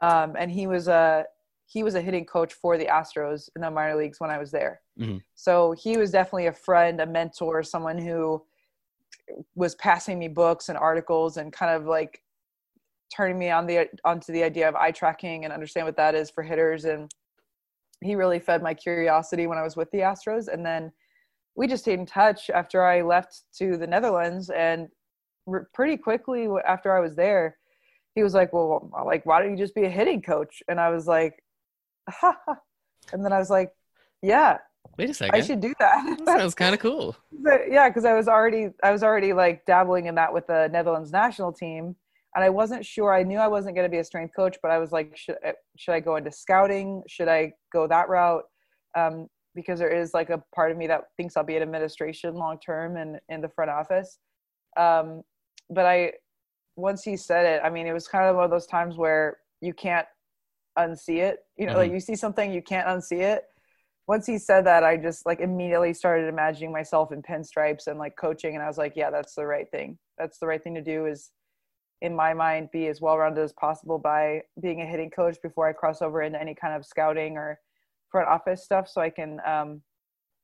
[0.00, 1.24] Um, and he was a
[1.66, 4.50] he was a hitting coach for the Astros in the minor leagues when I was
[4.50, 4.80] there.
[5.00, 5.18] Mm-hmm.
[5.34, 8.42] So he was definitely a friend, a mentor, someone who
[9.54, 12.22] was passing me books and articles and kind of like
[13.14, 16.30] turning me on the onto the idea of eye tracking and understand what that is
[16.30, 17.10] for hitters and
[18.02, 20.92] he really fed my curiosity when I was with the Astros and then
[21.54, 24.88] we just stayed in touch after I left to the Netherlands, and
[25.74, 27.58] pretty quickly after I was there,
[28.14, 30.90] he was like, "Well, like, why don't you just be a hitting coach?" And I
[30.90, 31.42] was like,
[32.08, 32.56] ha, ha.
[33.12, 33.72] and then I was like,
[34.22, 34.58] "Yeah,
[34.98, 37.16] wait a second, I should do that." that sounds kind of cool.
[37.44, 40.68] But, yeah, because I was already I was already like dabbling in that with the
[40.70, 41.96] Netherlands national team,
[42.36, 43.12] and I wasn't sure.
[43.12, 45.36] I knew I wasn't going to be a strength coach, but I was like, should
[45.76, 47.02] should I go into scouting?
[47.08, 48.44] Should I go that route?
[48.96, 52.34] Um, because there is like a part of me that thinks I'll be in administration
[52.34, 54.18] long term and in the front office.
[54.76, 55.22] Um,
[55.68, 56.12] but I,
[56.76, 59.38] once he said it, I mean, it was kind of one of those times where
[59.60, 60.06] you can't
[60.78, 61.40] unsee it.
[61.56, 61.78] You know, mm-hmm.
[61.78, 63.44] like you see something, you can't unsee it.
[64.08, 68.16] Once he said that, I just like immediately started imagining myself in pinstripes and like
[68.16, 69.98] coaching, and I was like, yeah, that's the right thing.
[70.18, 71.06] That's the right thing to do.
[71.06, 71.30] Is
[72.02, 75.68] in my mind be as well rounded as possible by being a hitting coach before
[75.68, 77.60] I cross over into any kind of scouting or
[78.10, 79.82] front office stuff so I can um,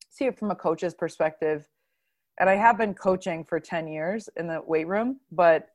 [0.09, 1.68] see it from a coach's perspective.
[2.39, 5.68] And I have been coaching for 10 years in the weight room, but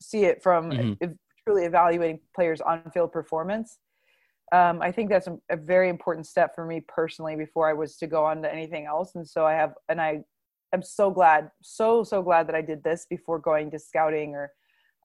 [0.00, 1.12] see it from mm-hmm.
[1.44, 3.78] truly evaluating players' on field performance.
[4.52, 7.96] Um, I think that's a, a, very important step for me personally before I was
[7.96, 9.16] to go on to anything else.
[9.16, 10.20] And so I have, and I
[10.72, 14.52] am so glad, so, so glad that I did this before going to scouting or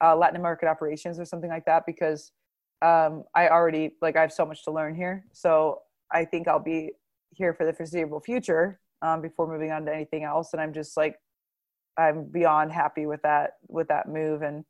[0.04, 2.32] uh, Latin American operations or something like that because
[2.84, 5.26] um, I already, like, I have so much to learn here.
[5.32, 5.80] So
[6.12, 6.92] I think I'll be
[7.32, 10.54] here for the foreseeable future um, before moving on to anything else.
[10.54, 11.16] And I'm just like,
[11.98, 14.64] I'm beyond happy with that with that move and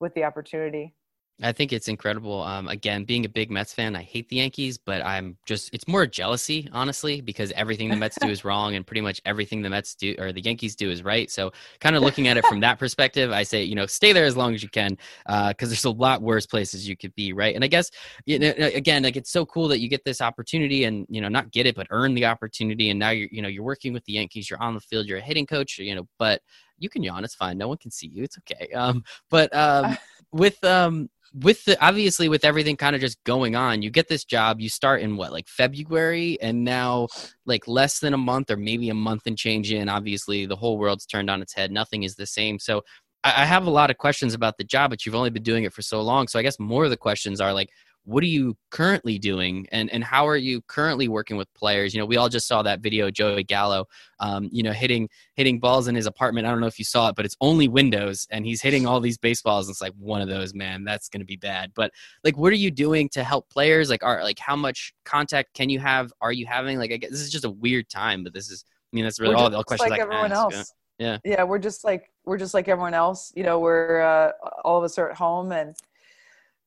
[0.00, 0.94] with the opportunity.
[1.40, 2.42] I think it's incredible.
[2.42, 5.86] Um, again, being a big Mets fan, I hate the Yankees, but I'm just, it's
[5.86, 9.70] more jealousy, honestly, because everything the Mets do is wrong and pretty much everything the
[9.70, 11.30] Mets do or the Yankees do is right.
[11.30, 14.24] So, kind of looking at it from that perspective, I say, you know, stay there
[14.24, 14.96] as long as you can
[15.26, 17.54] because uh, there's a lot worse places you could be, right?
[17.54, 17.92] And I guess,
[18.26, 21.28] you know, again, like it's so cool that you get this opportunity and, you know,
[21.28, 22.90] not get it, but earn the opportunity.
[22.90, 25.18] And now you're, you know, you're working with the Yankees, you're on the field, you're
[25.18, 26.42] a hitting coach, you know, but
[26.78, 27.58] you can yawn, it's fine.
[27.58, 28.24] No one can see you.
[28.24, 28.72] It's okay.
[28.72, 29.96] Um, but um,
[30.32, 34.24] with, um, with the obviously with everything kind of just going on you get this
[34.24, 37.06] job you start in what like february and now
[37.44, 40.78] like less than a month or maybe a month and change in obviously the whole
[40.78, 42.82] world's turned on its head nothing is the same so
[43.24, 45.64] I, I have a lot of questions about the job but you've only been doing
[45.64, 47.68] it for so long so i guess more of the questions are like
[48.08, 49.66] what are you currently doing?
[49.70, 51.92] And, and how are you currently working with players?
[51.92, 53.84] You know we all just saw that video joey gallo
[54.18, 56.46] um, you know hitting hitting balls in his apartment.
[56.46, 58.98] I don't know if you saw it but it's only windows and he's hitting all
[59.00, 59.66] these baseballs.
[59.66, 61.72] And it's like one of those man that's going to be bad.
[61.74, 61.92] But
[62.24, 63.90] like what are you doing to help players?
[63.90, 66.10] Like are like how much contact can you have?
[66.22, 68.64] Are you having like I guess this is just a weird time but this is
[68.66, 70.72] i mean that's really all the questions like everyone ask, else.
[70.98, 71.18] yeah.
[71.24, 71.32] yeah.
[71.36, 73.32] Yeah we're just like we're just like everyone else.
[73.36, 74.32] You know we're uh,
[74.64, 75.76] all of us are at home and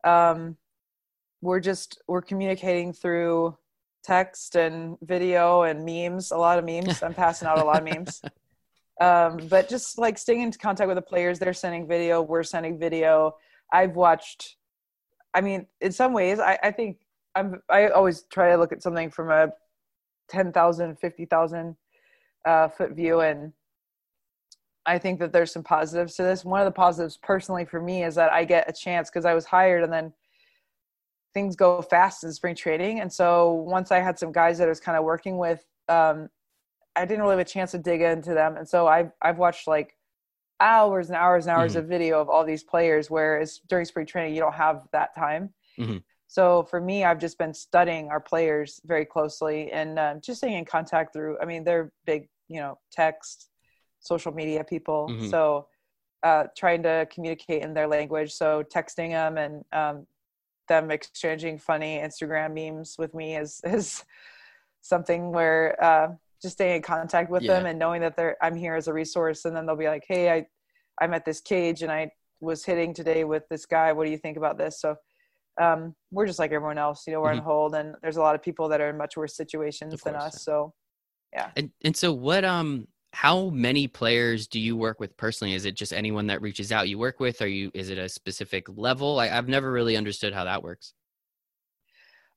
[0.03, 0.57] um
[1.41, 3.57] we're just we're communicating through
[4.03, 7.03] text and video and memes a lot of memes.
[7.03, 8.21] I'm passing out a lot of memes.
[8.99, 12.77] Um, but just like staying in contact with the players they're sending video we're sending
[12.77, 13.35] video.
[13.73, 14.57] I've watched
[15.33, 16.97] i mean in some ways i, I think
[17.35, 19.49] i'm i always try to look at something from a
[20.29, 21.75] 10000 50000
[22.45, 23.53] uh, foot view and
[24.85, 26.43] i think that there's some positives to this.
[26.43, 29.33] One of the positives personally for me is that i get a chance because i
[29.33, 30.13] was hired and then
[31.33, 32.99] things go fast in spring training.
[32.99, 36.29] And so once I had some guys that I was kind of working with, um,
[36.95, 38.57] I didn't really have a chance to dig into them.
[38.57, 39.95] And so I've, I've watched like
[40.59, 41.79] hours and hours and hours mm-hmm.
[41.79, 45.53] of video of all these players, whereas during spring training, you don't have that time.
[45.79, 45.97] Mm-hmm.
[46.27, 50.57] So for me, I've just been studying our players very closely and um, just staying
[50.57, 53.49] in contact through, I mean, they're big, you know, text,
[53.99, 55.09] social media people.
[55.09, 55.29] Mm-hmm.
[55.29, 55.67] So
[56.23, 58.31] uh, trying to communicate in their language.
[58.31, 60.07] So texting them and um,
[60.71, 64.03] them exchanging funny Instagram memes with me is is
[64.81, 66.07] something where uh,
[66.41, 67.53] just staying in contact with yeah.
[67.53, 70.05] them and knowing that they're I'm here as a resource, and then they'll be like,
[70.07, 70.45] "Hey, I
[71.01, 73.91] I'm at this cage and I was hitting today with this guy.
[73.91, 74.95] What do you think about this?" So
[75.61, 77.39] um, we're just like everyone else, you know, we're mm-hmm.
[77.39, 80.15] on hold, and there's a lot of people that are in much worse situations than
[80.15, 80.41] us.
[80.43, 80.73] So
[81.33, 81.51] yeah.
[81.55, 85.53] And and so what um how many players do you work with personally?
[85.53, 87.41] Is it just anyone that reaches out you work with?
[87.41, 89.19] Are you is it a specific level?
[89.19, 90.93] I, have never really understood how that works.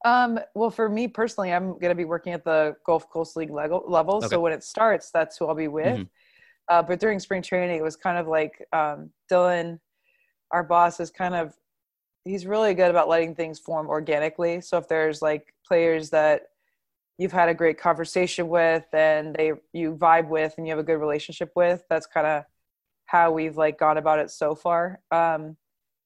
[0.05, 3.49] Um, well for me personally i'm going to be working at the gulf coast league
[3.49, 4.27] level, level okay.
[4.27, 5.87] so when it starts that's who i'll be with.
[5.87, 6.03] Mm-hmm.
[6.69, 9.81] uh, but during spring training it was kind of like um, dillon
[10.51, 11.55] our boss is kind of
[12.25, 14.61] he's really good about letting things form organically.
[14.61, 16.43] So if there's like players that
[17.19, 20.85] you've had a great conversation with and they you vibe with and you have a
[20.85, 22.45] good relationship with that's kind of
[23.07, 25.57] how we've like gone about it so far um,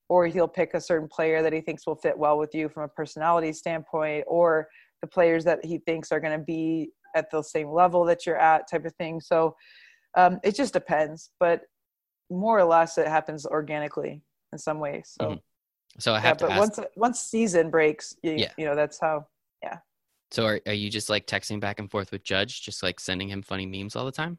[0.08, 2.82] or he'll pick a certain player that he thinks will fit well with you from
[2.82, 4.68] a personality standpoint or
[5.00, 8.38] the players that he thinks are going to be at the same level that you're
[8.38, 9.54] at type of thing so
[10.16, 11.62] um, it just depends but
[12.30, 14.20] more or less it happens organically
[14.52, 15.38] in some ways so mm-hmm.
[15.98, 18.52] so i have yeah, to but ask- once once season breaks you, yeah.
[18.58, 19.26] you know that's how
[19.62, 19.78] yeah
[20.30, 23.28] so are, are you just like texting back and forth with Judge, just like sending
[23.28, 24.38] him funny memes all the time?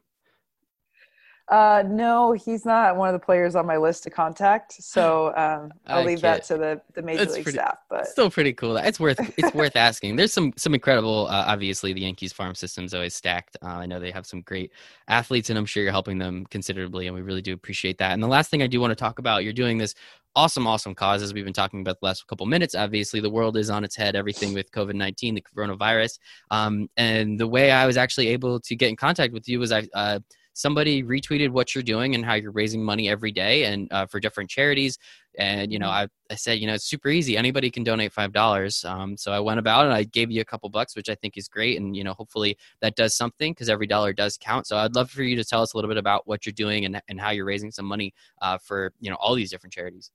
[1.50, 4.72] Uh, no, he's not one of the players on my list to contact.
[4.72, 7.78] So um, I'll leave that to the, the major league pretty, staff.
[7.88, 8.76] But still pretty cool.
[8.76, 10.14] It's worth it's worth asking.
[10.14, 11.26] There's some some incredible.
[11.26, 13.56] Uh, obviously, the Yankees farm system's always stacked.
[13.62, 14.70] Uh, I know they have some great
[15.08, 18.12] athletes, and I'm sure you're helping them considerably, and we really do appreciate that.
[18.12, 19.96] And the last thing I do want to talk about, you're doing this
[20.36, 22.76] awesome, awesome causes we've been talking about the last couple minutes.
[22.76, 26.20] Obviously, the world is on its head, everything with COVID 19, the coronavirus.
[26.52, 29.72] Um, and the way I was actually able to get in contact with you was
[29.72, 30.20] I, uh,
[30.60, 34.20] somebody retweeted what you're doing and how you're raising money every day and uh, for
[34.20, 34.98] different charities.
[35.38, 36.06] And you know mm-hmm.
[36.30, 37.36] I, I said you know it's super easy.
[37.36, 38.84] Anybody can donate five dollars.
[38.84, 41.36] Um, so i went about and i gave you a couple bucks which i think
[41.36, 41.80] is great.
[41.80, 44.66] And you know hopefully that does something because every dollar does count.
[44.66, 46.84] So i'd love for you to tell us a little bit about what you're doing
[46.84, 50.10] and, and how you're raising some money uh, for you know all these different charities.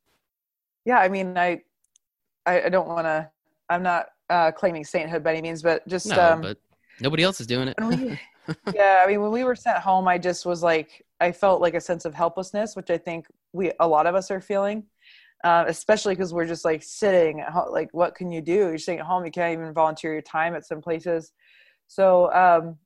[0.85, 1.61] Yeah i mean i
[2.45, 3.29] i, I don't want to
[3.69, 6.57] i'm not uh, claiming sainthood by any means but just no, um, but
[6.99, 7.75] nobody else is doing it.
[7.79, 8.19] We,
[8.73, 11.73] yeah, I mean, when we were sent home, I just was like, I felt like
[11.73, 14.83] a sense of helplessness, which I think we a lot of us are feeling,
[15.43, 17.43] uh, especially because we're just like sitting.
[17.71, 18.53] Like, what can you do?
[18.53, 19.25] You're sitting at home.
[19.25, 21.31] You can't even volunteer your time at some places.
[21.87, 22.77] So um,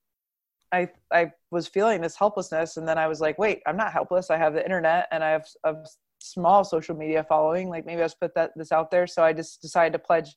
[0.72, 4.30] I I was feeling this helplessness, and then I was like, wait, I'm not helpless.
[4.30, 5.76] I have the internet, and I have, a
[6.22, 7.70] small social media following.
[7.70, 9.08] Like maybe I just put that this out there.
[9.08, 10.36] So I just decided to pledge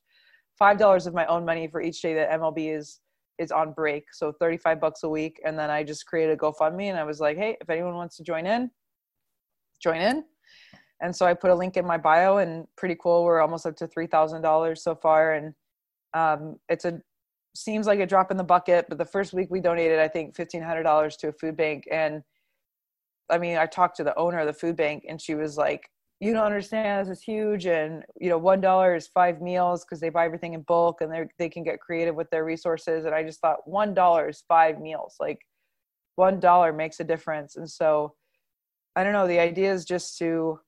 [0.57, 2.99] five dollars of my own money for each day that MLB is
[3.39, 4.05] is on break.
[4.13, 5.41] So 35 bucks a week.
[5.45, 8.17] And then I just created a GoFundMe and I was like, hey, if anyone wants
[8.17, 8.69] to join in,
[9.81, 10.23] join in.
[11.01, 13.23] And so I put a link in my bio and pretty cool.
[13.23, 15.33] We're almost up to $3,000 so far.
[15.33, 15.53] And
[16.13, 17.01] um, it's a,
[17.55, 20.35] seems like a drop in the bucket, but the first week we donated, I think
[20.35, 21.85] $1,500 to a food bank.
[21.91, 22.23] And
[23.29, 25.89] I mean, I talked to the owner of the food bank and she was like,
[26.23, 29.99] you don't understand this is huge and you know one dollar is five meals because
[29.99, 33.13] they buy everything in bulk and they they can get creative with their resources and
[33.13, 35.45] i just thought one dollar is five meals like
[36.15, 38.13] one dollar makes a difference and so
[38.95, 40.59] i don't know the idea is just to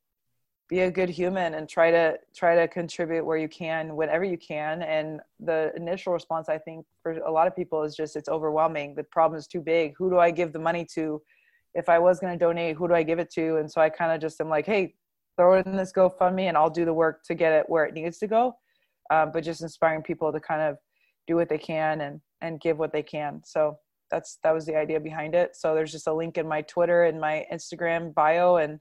[0.68, 4.38] be a good human and try to try to contribute where you can whenever you
[4.38, 8.30] can and the initial response i think for a lot of people is just it's
[8.30, 11.22] overwhelming the problem is too big who do i give the money to?
[11.76, 13.58] If i was going to donate who do i give it to?
[13.58, 14.95] And so i kind of just am like hey
[15.38, 17.93] throw it in this GoFundMe and I'll do the work to get it where it
[17.93, 18.55] needs to go.
[19.11, 20.77] Um, but just inspiring people to kind of
[21.27, 23.41] do what they can and and give what they can.
[23.45, 23.77] So
[24.11, 25.55] that's that was the idea behind it.
[25.55, 28.79] So there's just a link in my Twitter and my Instagram bio and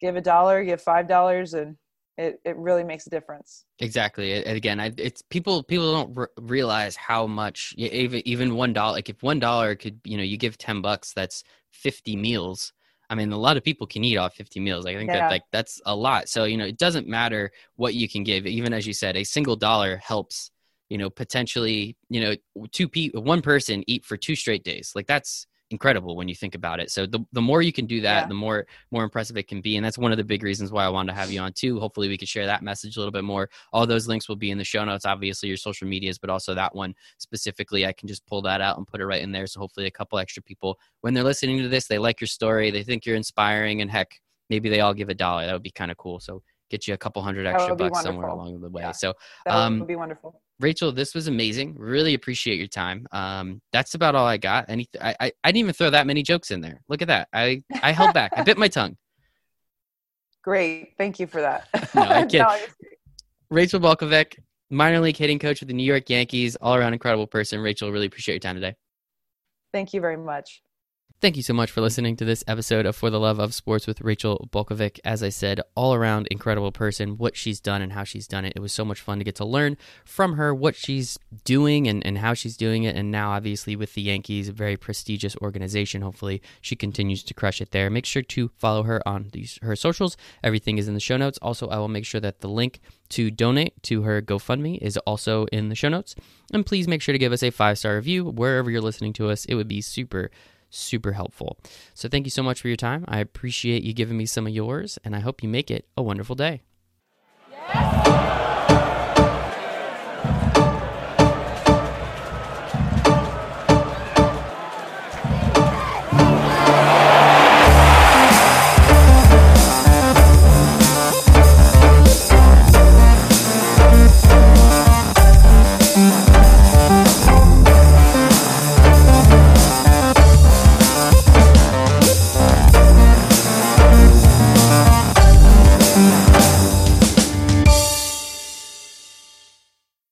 [0.00, 1.76] give a dollar, give five dollars, and
[2.16, 3.64] it, it really makes a difference.
[3.80, 4.44] Exactly.
[4.44, 8.92] And again, I, it's people people don't r- realize how much even even one dollar.
[8.92, 11.42] Like if one dollar could, you know, you give ten bucks, that's
[11.72, 12.72] fifty meals
[13.10, 14.86] I mean, a lot of people can eat off 50 meals.
[14.86, 15.20] I think yeah.
[15.20, 16.28] that like that's a lot.
[16.28, 18.46] So, you know, it doesn't matter what you can give.
[18.46, 20.50] Even as you said, a single dollar helps,
[20.88, 24.92] you know, potentially, you know, two people, one person eat for two straight days.
[24.94, 26.90] Like that's incredible when you think about it.
[26.90, 28.26] So the, the more you can do that, yeah.
[28.26, 29.76] the more more impressive it can be.
[29.76, 31.78] And that's one of the big reasons why I wanted to have you on too.
[31.78, 33.50] Hopefully we could share that message a little bit more.
[33.72, 36.54] All those links will be in the show notes, obviously your social medias, but also
[36.54, 37.84] that one specifically.
[37.84, 39.46] I can just pull that out and put it right in there.
[39.46, 42.70] So hopefully a couple extra people when they're listening to this, they like your story,
[42.70, 45.44] they think you're inspiring and heck, maybe they all give a dollar.
[45.44, 46.20] That would be kind of cool.
[46.20, 48.02] So get you a couple hundred extra bucks wonderful.
[48.02, 48.82] somewhere along the way.
[48.82, 48.92] Yeah.
[48.92, 49.14] So
[49.44, 50.40] that um, would be wonderful.
[50.60, 51.74] Rachel, this was amazing.
[51.76, 53.06] Really appreciate your time.
[53.12, 54.66] Um, that's about all I got.
[54.68, 56.80] Any, I, I, I didn't even throw that many jokes in there.
[56.88, 57.28] Look at that.
[57.32, 58.32] I I held back.
[58.36, 58.96] I bit my tongue.
[60.44, 60.92] Great.
[60.98, 61.68] Thank you for that.
[61.94, 62.32] no, I can't.
[62.32, 62.56] no,
[63.50, 64.36] Rachel Balkovec,
[64.70, 67.60] minor league hitting coach with the New York Yankees, all around incredible person.
[67.60, 68.74] Rachel, really appreciate your time today.
[69.72, 70.62] Thank you very much.
[71.24, 73.86] Thank you so much for listening to this episode of For the Love of Sports
[73.86, 75.00] with Rachel Balkovec.
[75.06, 78.52] As I said, all around incredible person, what she's done and how she's done it.
[78.54, 82.04] It was so much fun to get to learn from her what she's doing and,
[82.04, 82.94] and how she's doing it.
[82.94, 86.02] And now, obviously, with the Yankees, a very prestigious organization.
[86.02, 87.88] Hopefully, she continues to crush it there.
[87.88, 90.18] Make sure to follow her on these, her socials.
[90.42, 91.38] Everything is in the show notes.
[91.40, 95.46] Also, I will make sure that the link to donate to her GoFundMe is also
[95.46, 96.14] in the show notes.
[96.52, 99.30] And please make sure to give us a five star review wherever you're listening to
[99.30, 99.46] us.
[99.46, 100.30] It would be super
[100.74, 101.58] super helpful.
[101.94, 103.04] So thank you so much for your time.
[103.08, 106.02] I appreciate you giving me some of yours, and I hope you make it a
[106.02, 106.62] wonderful day.
[107.50, 108.33] Yes.